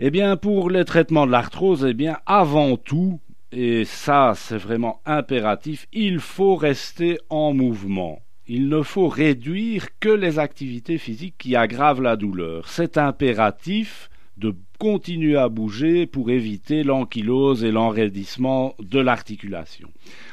[0.00, 3.20] Eh bien, pour les traitements de l'arthrose, eh bien, avant tout,
[3.52, 8.22] et ça c'est vraiment impératif, il faut rester en mouvement.
[8.46, 12.66] Il ne faut réduire que les activités physiques qui aggravent la douleur.
[12.68, 14.08] C'est impératif
[14.38, 19.90] de continuer à bouger pour éviter l'ankylose et l'enraidissement de l'articulation.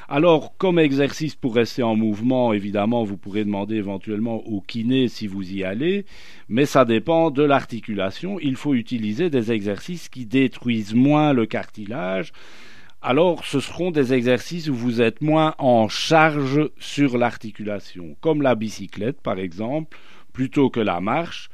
[0.07, 5.27] Alors, comme exercice pour rester en mouvement, évidemment, vous pourrez demander éventuellement au kiné si
[5.27, 6.05] vous y allez,
[6.47, 8.39] mais ça dépend de l'articulation.
[8.39, 12.31] Il faut utiliser des exercices qui détruisent moins le cartilage.
[13.01, 18.55] Alors, ce seront des exercices où vous êtes moins en charge sur l'articulation, comme la
[18.55, 19.97] bicyclette par exemple,
[20.33, 21.49] plutôt que la marche,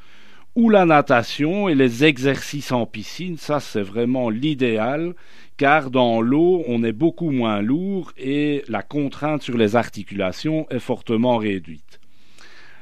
[0.56, 5.14] ou la natation et les exercices en piscine, ça c'est vraiment l'idéal,
[5.58, 10.80] car dans l'eau on est beaucoup moins lourd et la contrainte sur les articulations est
[10.80, 12.00] fortement réduite.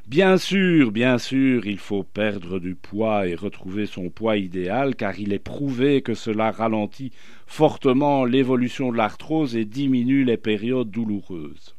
[0.08, 5.18] Bien sûr, bien sûr, il faut perdre du poids et retrouver son poids idéal, car
[5.18, 7.12] il est prouvé que cela ralentit
[7.48, 11.76] fortement l'évolution de l'arthrose et diminue les périodes douloureuses.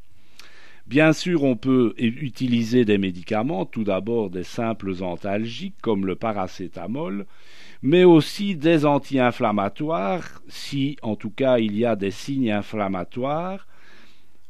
[0.86, 7.24] Bien sûr, on peut utiliser des médicaments, tout d'abord des simples antalgiques comme le paracétamol,
[7.82, 13.66] mais aussi des anti-inflammatoires, si en tout cas il y a des signes inflammatoires.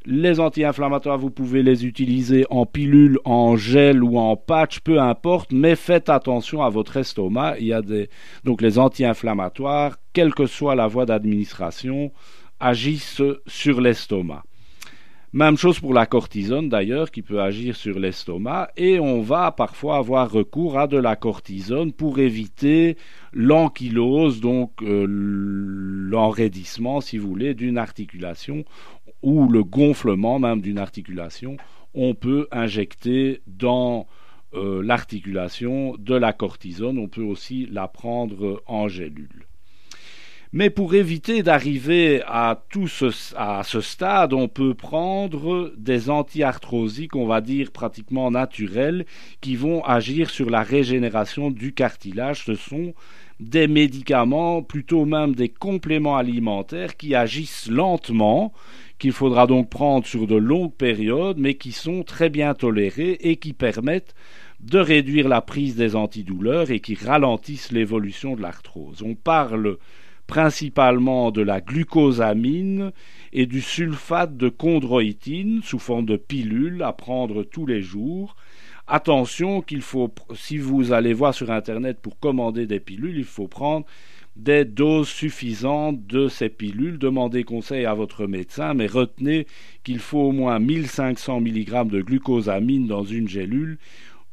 [0.06, 5.52] Les anti-inflammatoires, vous pouvez les utiliser en pilule, en gel ou en patch, peu importe,
[5.52, 7.58] mais faites attention à votre estomac.
[7.60, 7.80] Il y a
[8.42, 12.12] donc les anti-inflammatoires, quelle que soit la voie d'administration,
[12.58, 14.42] agissent sur l'estomac.
[15.34, 19.96] Même chose pour la cortisone d'ailleurs, qui peut agir sur l'estomac, et on va parfois
[19.96, 22.96] avoir recours à de la cortisone pour éviter
[23.32, 28.64] l'ankylose, donc euh, l'enraidissement, si vous voulez, d'une articulation
[29.22, 31.56] ou le gonflement même d'une articulation.
[31.94, 34.06] On peut injecter dans
[34.54, 39.48] euh, l'articulation de la cortisone, on peut aussi la prendre en gélule.
[40.56, 47.16] Mais pour éviter d'arriver à tout ce, à ce stade, on peut prendre des antiarthrosiques,
[47.16, 49.04] on va dire pratiquement naturels,
[49.40, 52.44] qui vont agir sur la régénération du cartilage.
[52.44, 52.94] Ce sont
[53.40, 58.52] des médicaments, plutôt même des compléments alimentaires qui agissent lentement,
[59.00, 63.38] qu'il faudra donc prendre sur de longues périodes, mais qui sont très bien tolérés et
[63.38, 64.14] qui permettent
[64.60, 69.02] de réduire la prise des antidouleurs et qui ralentissent l'évolution de l'arthrose.
[69.02, 69.78] On parle
[70.26, 72.92] principalement de la glucosamine
[73.32, 78.36] et du sulfate de chondroïtine sous forme de pilules à prendre tous les jours.
[78.86, 83.48] Attention qu'il faut, si vous allez voir sur Internet pour commander des pilules, il faut
[83.48, 83.86] prendre
[84.36, 86.98] des doses suffisantes de ces pilules.
[86.98, 89.46] Demandez conseil à votre médecin, mais retenez
[89.84, 93.78] qu'il faut au moins 1500 mg de glucosamine dans une gélule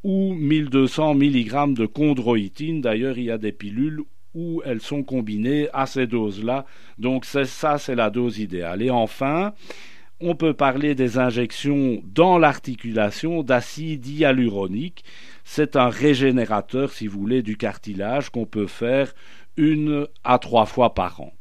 [0.03, 2.81] ou 1200 mg de chondroïtine.
[2.81, 4.03] D'ailleurs, il y a des pilules
[4.33, 6.65] où elles sont combinées à ces doses-là.
[6.97, 8.81] Donc ça, c'est la dose idéale.
[8.81, 9.53] Et enfin,
[10.19, 15.03] on peut parler des injections dans l'articulation d'acide hyaluronique.
[15.43, 19.13] C'est un régénérateur, si vous voulez, du cartilage qu'on peut faire
[19.57, 21.33] une à trois fois par an.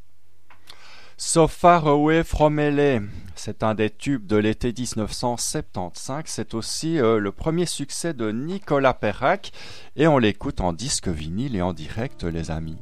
[1.22, 3.00] So Far Away From LA,
[3.34, 6.22] c'est un des tubes de l'été 1975.
[6.24, 9.52] C'est aussi euh, le premier succès de Nicolas Perrac
[9.96, 12.78] et on l'écoute en disque vinyle et en direct, les amis.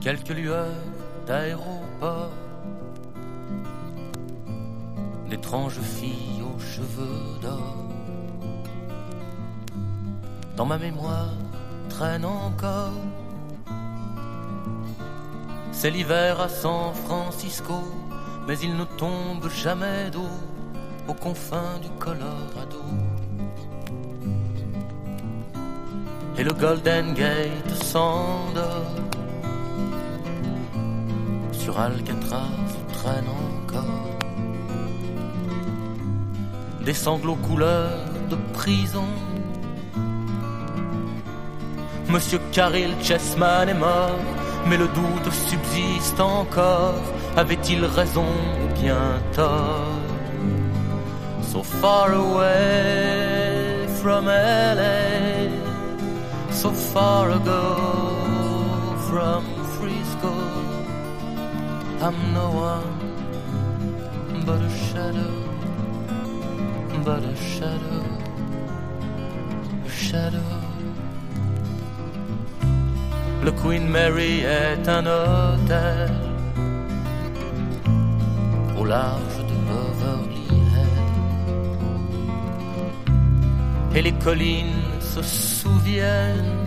[0.00, 0.66] quelques lueurs
[1.26, 2.30] d'aéroport,
[5.28, 7.76] d'étranges filles aux cheveux d'or.
[10.56, 11.34] Dans ma mémoire
[11.88, 12.92] traîne encore.
[15.72, 17.74] C'est l'hiver à San Francisco,
[18.46, 20.30] mais il ne tombe jamais d'eau
[21.08, 22.84] aux confins du Colorado.
[26.36, 28.94] Et le Golden Gate s'endort.
[31.52, 34.23] Sur Alcatraz traîne encore
[36.84, 37.90] des sanglots couleur
[38.30, 39.06] de prison.
[42.08, 44.18] Monsieur Caril Chessman est mort,
[44.68, 47.02] mais le doute subsiste encore.
[47.36, 48.26] Avait-il raison
[48.62, 50.04] ou bien tort?
[51.42, 55.48] So far away from LA,
[56.50, 57.76] so far ago
[59.08, 59.44] from
[59.78, 60.34] Frisco.
[62.02, 63.14] I'm no one
[64.44, 65.43] but a shadow,
[67.02, 68.04] but a shadow,
[69.86, 70.50] a shadow.
[73.42, 76.10] Le Queen Mary est un hôtel
[78.78, 80.88] au large de Beverly Hills.
[83.96, 86.64] Et les collines se souviennent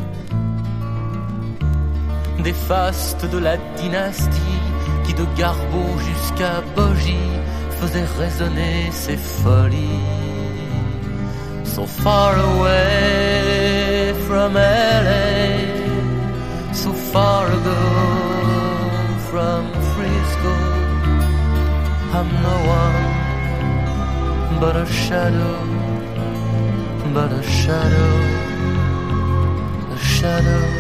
[2.44, 4.62] des fastes de la dynastie
[5.04, 7.34] qui de Garbo jusqu'à Bogie
[7.80, 10.17] faisait résonner ses folies.
[11.78, 17.82] So far away from LA, so far ago
[19.30, 20.54] from Frisco.
[22.18, 25.58] I'm no one but a shadow,
[27.14, 28.12] but a shadow,
[29.94, 30.77] a shadow.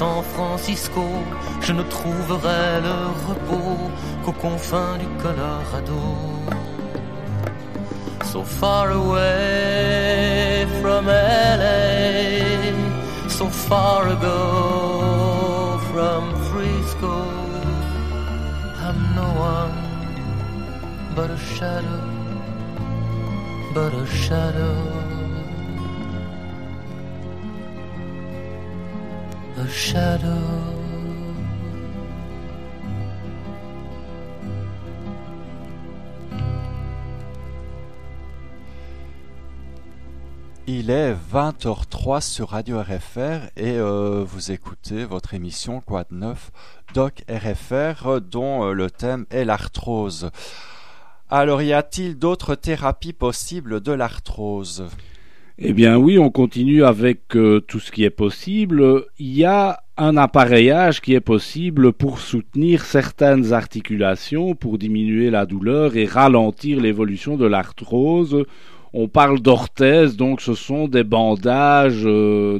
[0.00, 1.04] San Francisco,
[1.60, 2.98] je ne trouverai le
[3.28, 3.90] repos
[4.24, 6.00] qu'aux confins du Colorado.
[8.32, 12.72] So far away from LA,
[13.28, 17.16] so far ago from Frisco.
[18.86, 19.78] I'm no one
[21.14, 22.02] but a shadow,
[23.74, 24.89] but a shadow,
[40.66, 46.52] Il est 20h03 sur Radio RFR et euh, vous écoutez votre émission de neuf
[46.94, 50.30] Doc RFR dont euh, le thème est l'arthrose.
[51.28, 54.88] Alors y a-t-il d'autres thérapies possibles de l'arthrose?
[55.62, 59.04] Eh bien oui, on continue avec euh, tout ce qui est possible.
[59.18, 65.44] Il y a un appareillage qui est possible pour soutenir certaines articulations, pour diminuer la
[65.44, 68.46] douleur et ralentir l'évolution de l'arthrose.
[68.94, 72.58] On parle d'orthèse, donc ce sont des bandages, euh,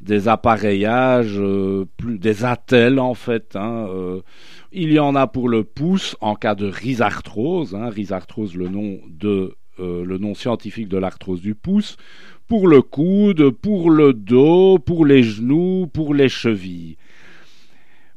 [0.00, 3.54] des, appareillages, euh, plus, des attelles en fait.
[3.54, 3.86] hein,
[4.72, 8.98] il y en a pour le pouce en cas de rhizarthrose, hein, rhizarthrose le nom
[9.10, 11.96] de euh, le nom scientifique de l'arthrose du pouce,
[12.46, 16.96] pour le coude, pour le dos, pour les genoux, pour les chevilles.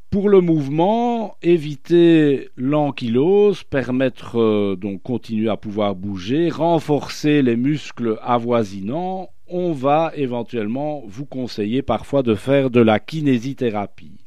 [0.09, 8.17] Pour le mouvement, éviter l'ankylose, permettre euh, donc continuer à pouvoir bouger, renforcer les muscles
[8.21, 14.17] avoisinants, on va éventuellement vous conseiller parfois de faire de la kinésithérapie.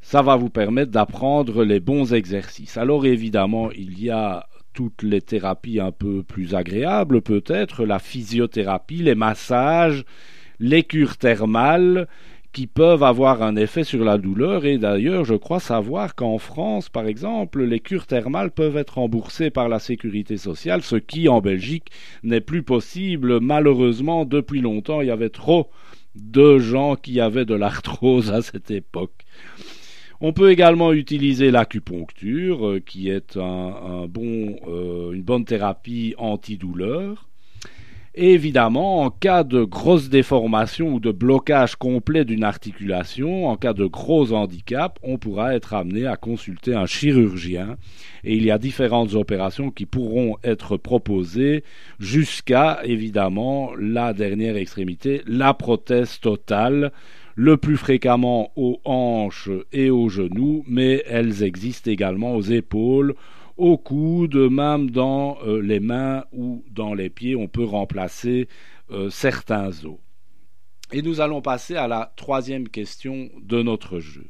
[0.00, 2.76] Ça va vous permettre d'apprendre les bons exercices.
[2.76, 9.02] Alors évidemment, il y a toutes les thérapies un peu plus agréables, peut-être, la physiothérapie,
[9.02, 10.04] les massages,
[10.58, 12.08] les cures thermales,
[12.52, 14.64] qui peuvent avoir un effet sur la douleur.
[14.64, 19.50] Et d'ailleurs, je crois savoir qu'en France, par exemple, les cures thermales peuvent être remboursées
[19.50, 21.90] par la sécurité sociale, ce qui, en Belgique,
[22.22, 23.40] n'est plus possible.
[23.40, 25.70] Malheureusement, depuis longtemps, il y avait trop
[26.14, 29.23] de gens qui avaient de l'arthrose à cette époque.
[30.26, 37.28] On peut également utiliser l'acupuncture, euh, qui est euh, une bonne thérapie antidouleur.
[38.14, 43.74] Et évidemment, en cas de grosse déformation ou de blocage complet d'une articulation, en cas
[43.74, 47.76] de gros handicap, on pourra être amené à consulter un chirurgien.
[48.22, 51.64] Et il y a différentes opérations qui pourront être proposées
[52.00, 56.92] jusqu'à, évidemment, la dernière extrémité, la prothèse totale,
[57.34, 63.14] le plus fréquemment aux hanches et aux genoux, mais elles existent également aux épaules,
[63.56, 68.48] au coude, même dans euh, les mains ou dans les pieds, on peut remplacer
[68.90, 69.98] euh, certains os.
[70.92, 74.26] Et nous allons passer à la troisième question de notre jeu.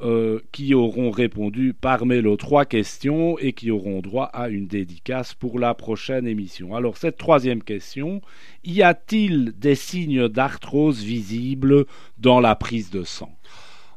[0.03, 4.66] euh, qui auront répondu par mail aux trois questions et qui auront droit à une
[4.66, 6.74] dédicace pour la prochaine émission.
[6.74, 8.20] Alors cette troisième question,
[8.62, 11.86] y a-t-il des signes d'arthrose visibles
[12.18, 13.34] dans la prise de sang?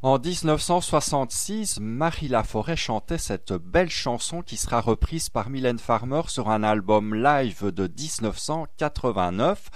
[0.02, 6.50] En 1966, Marie Laforêt chantait cette belle chanson qui sera reprise par Mylène Farmer sur
[6.50, 9.68] un album live de 1989.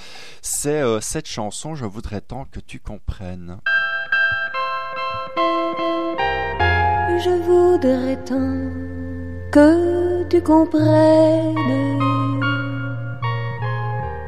[0.41, 3.59] C'est euh, cette chanson Je voudrais tant que tu comprennes.
[7.19, 8.71] Je voudrais tant
[9.51, 11.99] que tu comprennes,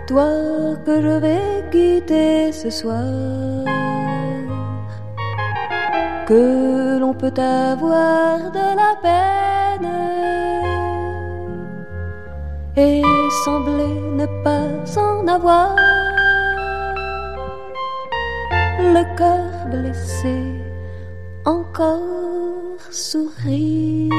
[0.07, 0.29] toi
[0.85, 3.03] que je vais quitter ce soir,
[6.27, 9.91] que l'on peut avoir de la peine.
[12.77, 13.01] Et
[13.45, 15.75] sembler ne pas en avoir.
[18.79, 20.37] Le cœur blessé
[21.45, 24.11] encore sourire,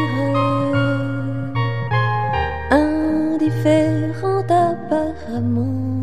[2.70, 6.02] indifférent apparemment.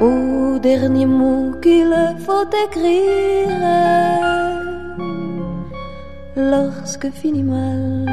[0.00, 1.94] Au dernier mot qu'il
[2.26, 3.48] faut écrire.
[6.36, 8.06] Lorsque finit mal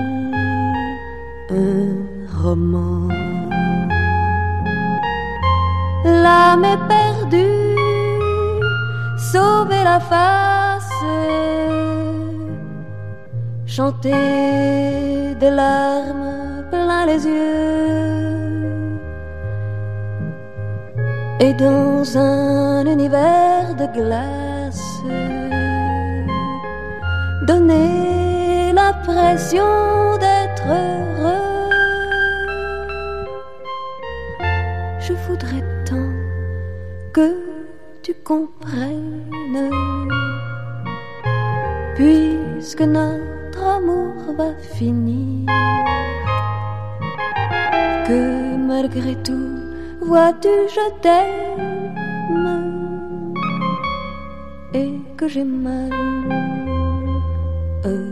[1.50, 3.08] un roman.
[6.06, 7.81] L'âme est perdue
[9.32, 11.04] sauver la face,
[13.66, 19.00] chanter des larmes plein les yeux,
[21.40, 24.88] et dans un univers de glace,
[27.48, 31.70] donner l'impression d'être heureux.
[35.00, 36.12] Je voudrais tant
[37.14, 37.51] que
[38.12, 39.72] tu comprennes,
[41.96, 45.46] puisque notre amour va finir,
[48.08, 49.60] que malgré tout,
[50.02, 52.14] vois-tu, je t'aime,
[54.74, 55.92] et que j'ai mal.
[57.84, 58.11] À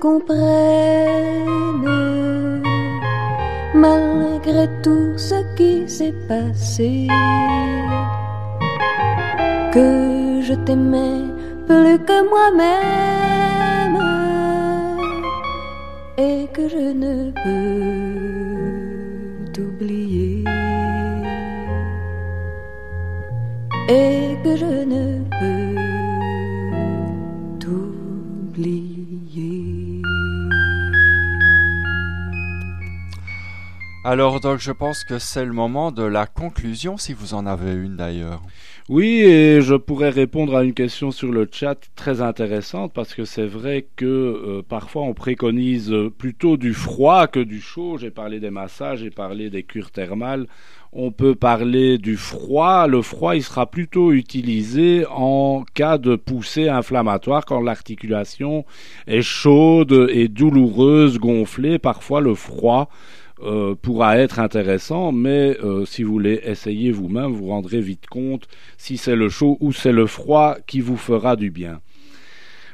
[0.00, 1.86] comprennes,
[3.74, 7.06] malgré tout ce qui s'est passé,
[9.72, 11.29] que je t'aimais
[34.10, 37.74] Alors donc je pense que c'est le moment de la conclusion si vous en avez
[37.74, 38.42] une d'ailleurs.
[38.88, 43.24] Oui, et je pourrais répondre à une question sur le chat très intéressante parce que
[43.24, 47.98] c'est vrai que euh, parfois on préconise plutôt du froid que du chaud.
[47.98, 50.48] J'ai parlé des massages, j'ai parlé des cures thermales.
[50.92, 52.88] On peut parler du froid.
[52.88, 58.64] Le froid, il sera plutôt utilisé en cas de poussée inflammatoire quand l'articulation
[59.06, 61.78] est chaude et douloureuse, gonflée.
[61.78, 62.90] Parfois, le froid
[63.42, 68.46] euh, pourra être intéressant, mais euh, si vous voulez essayer vous-même, vous rendrez vite compte
[68.76, 71.80] si c'est le chaud ou c'est le froid qui vous fera du bien.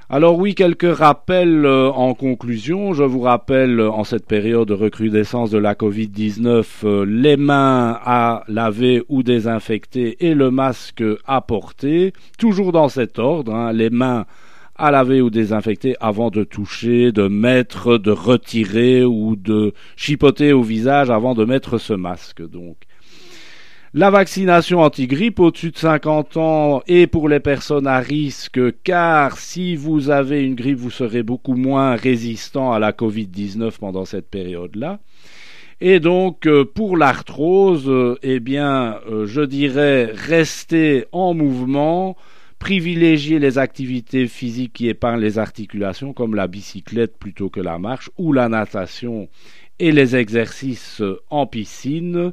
[0.09, 2.95] Alors oui, quelques rappels euh, en conclusion.
[2.95, 9.05] Je vous rappelle en cette période de recrudescence de la Covid-19 les mains à laver
[9.09, 14.27] ou désinfecter et le masque à porter, toujours dans cet ordre, hein, les mains
[14.79, 20.63] à laver ou désinfecter avant de toucher, de mettre, de retirer ou de chipoter au
[20.63, 22.43] visage avant de mettre ce masque.
[22.43, 22.77] Donc,
[23.95, 29.75] la vaccination anti-grippe au-dessus de 50 ans et pour les personnes à risque, car si
[29.75, 34.99] vous avez une grippe, vous serez beaucoup moins résistant à la Covid-19 pendant cette période-là.
[35.81, 42.17] Et donc, euh, pour l'arthrose, euh, eh bien, euh, je dirais rester en mouvement,
[42.67, 48.11] privilégier les activités physiques qui épargnent les articulations, comme la bicyclette plutôt que la marche,
[48.19, 49.29] ou la natation
[49.79, 52.33] et les exercices en piscine.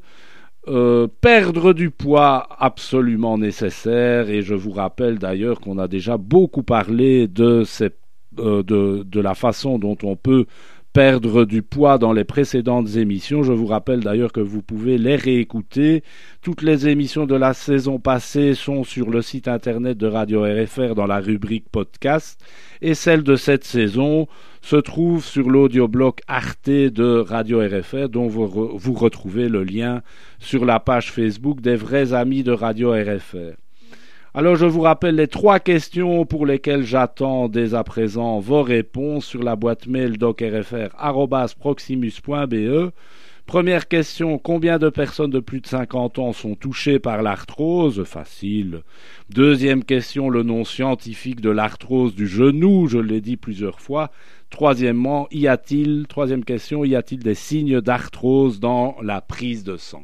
[0.68, 6.64] Euh, perdre du poids absolument nécessaire et je vous rappelle d'ailleurs qu'on a déjà beaucoup
[6.64, 7.64] parlé de,
[8.40, 10.48] euh, la façon dont on peut
[10.94, 13.42] perdre du poids dans les précédentes émissions.
[13.42, 16.04] Je vous rappelle d'ailleurs que vous pouvez les réécouter.
[16.44, 20.94] Toutes les émissions de la saison passée sont sur le site internet de Radio RFR
[20.96, 22.40] dans la rubrique podcast
[22.82, 24.28] et celles de cette saison
[24.62, 30.04] se trouvent sur l'audioblog Arte de Radio RFR dont vous, vous retrouvez le lien
[30.38, 33.63] sur la page Facebook des vrais amis de Radio RFR.
[34.36, 39.28] Alors je vous rappelle les trois questions pour lesquelles j'attends dès à présent vos réponses
[39.28, 42.92] sur la boîte mail docrfr.proximus.be.
[43.46, 48.04] Première question, combien de personnes de plus de 50 ans sont touchées par l'arthrose?
[48.06, 48.82] Facile.
[49.30, 54.10] Deuxième question, le nom scientifique de l'arthrose du genou, je l'ai dit plusieurs fois.
[54.50, 60.02] Troisièmement, y a-t-il, troisième question, y a-t-il des signes d'arthrose dans la prise de sang?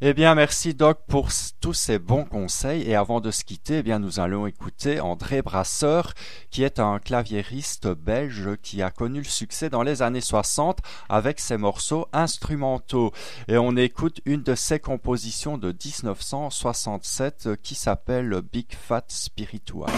[0.00, 1.28] Eh bien, merci Doc pour
[1.60, 2.82] tous ces bons conseils.
[2.82, 6.12] Et avant de se quitter, eh bien, nous allons écouter André Brasseur,
[6.50, 11.40] qui est un claviériste belge qui a connu le succès dans les années 60 avec
[11.40, 13.12] ses morceaux instrumentaux.
[13.48, 19.90] Et on écoute une de ses compositions de 1967 qui s'appelle Big Fat Spiritual.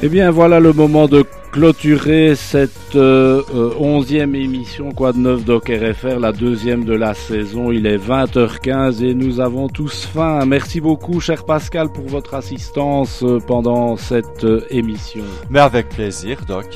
[0.00, 5.70] Eh bien voilà le moment de clôturer cette euh, euh, onzième émission de neuf Doc
[5.70, 7.72] RFR, la deuxième de la saison.
[7.72, 10.44] Il est 20h15 et nous avons tous faim.
[10.46, 15.24] Merci beaucoup cher Pascal pour votre assistance euh, pendant cette émission.
[15.50, 16.66] Mais avec plaisir, Doc.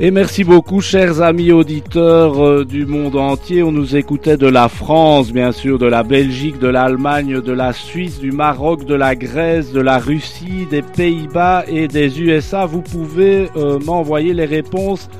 [0.00, 3.64] Et merci beaucoup, chers amis auditeurs euh, du monde entier.
[3.64, 7.72] On nous écoutait de la France, bien sûr, de la Belgique, de l'Allemagne, de la
[7.72, 12.64] Suisse, du Maroc, de la Grèce, de la Russie, des Pays-Bas et des USA.
[12.64, 15.10] Vous pouvez euh, m'envoyer les réponses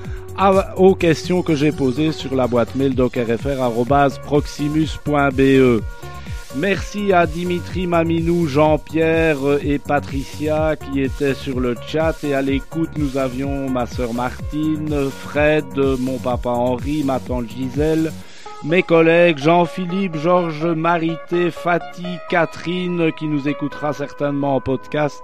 [0.76, 5.82] aux questions que j'ai posées sur la boîte mail docrfr.proximus.be.
[6.56, 12.40] Merci à Dimitri Maminou, Jean-Pierre euh, et Patricia qui étaient sur le chat et à
[12.40, 18.12] l'écoute nous avions ma sœur Martine, Fred, mon papa Henri, ma tante Gisèle,
[18.64, 25.22] mes collègues Jean-Philippe, Georges, Marité, Fatih, Catherine qui nous écoutera certainement en podcast.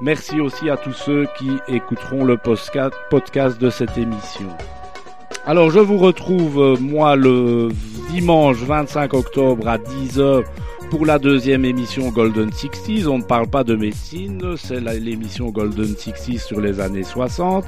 [0.00, 4.48] Merci aussi à tous ceux qui écouteront le podcast de cette émission.
[5.46, 7.68] Alors je vous retrouve euh, moi le
[8.10, 10.42] dimanche 25 octobre à 10h
[10.90, 13.06] pour la deuxième émission Golden Sixties.
[13.06, 17.64] On ne parle pas de médecine, c'est l'émission Golden Sixties sur les années 60.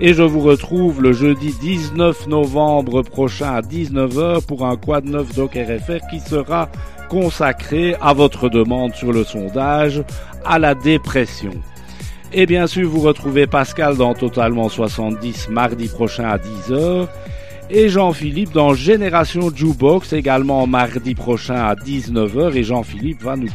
[0.00, 5.34] Et je vous retrouve le jeudi 19 novembre prochain à 19h pour un quad 9
[5.34, 6.70] Doc RFR qui sera
[7.10, 10.02] consacré à votre demande sur le sondage
[10.46, 11.52] à la dépression.
[12.32, 17.08] Et bien sûr, vous retrouvez Pascal dans Totalement 70 mardi prochain à 10h.
[17.70, 22.54] Et Jean-Philippe dans Génération Jukebox également mardi prochain à 19h.
[22.54, 23.48] Et Jean-Philippe va nous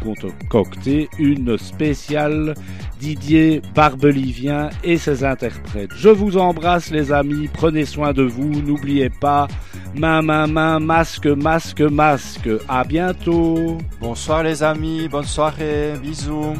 [0.50, 2.56] concocter une spéciale
[3.00, 5.92] Didier Barbelivien et ses interprètes.
[5.96, 9.48] Je vous embrasse les amis, prenez soin de vous, n'oubliez pas,
[9.96, 12.50] main, main, main, masque, masque, masque.
[12.70, 13.78] À bientôt.
[14.00, 16.54] Bonsoir les amis, bonne soirée, bisous.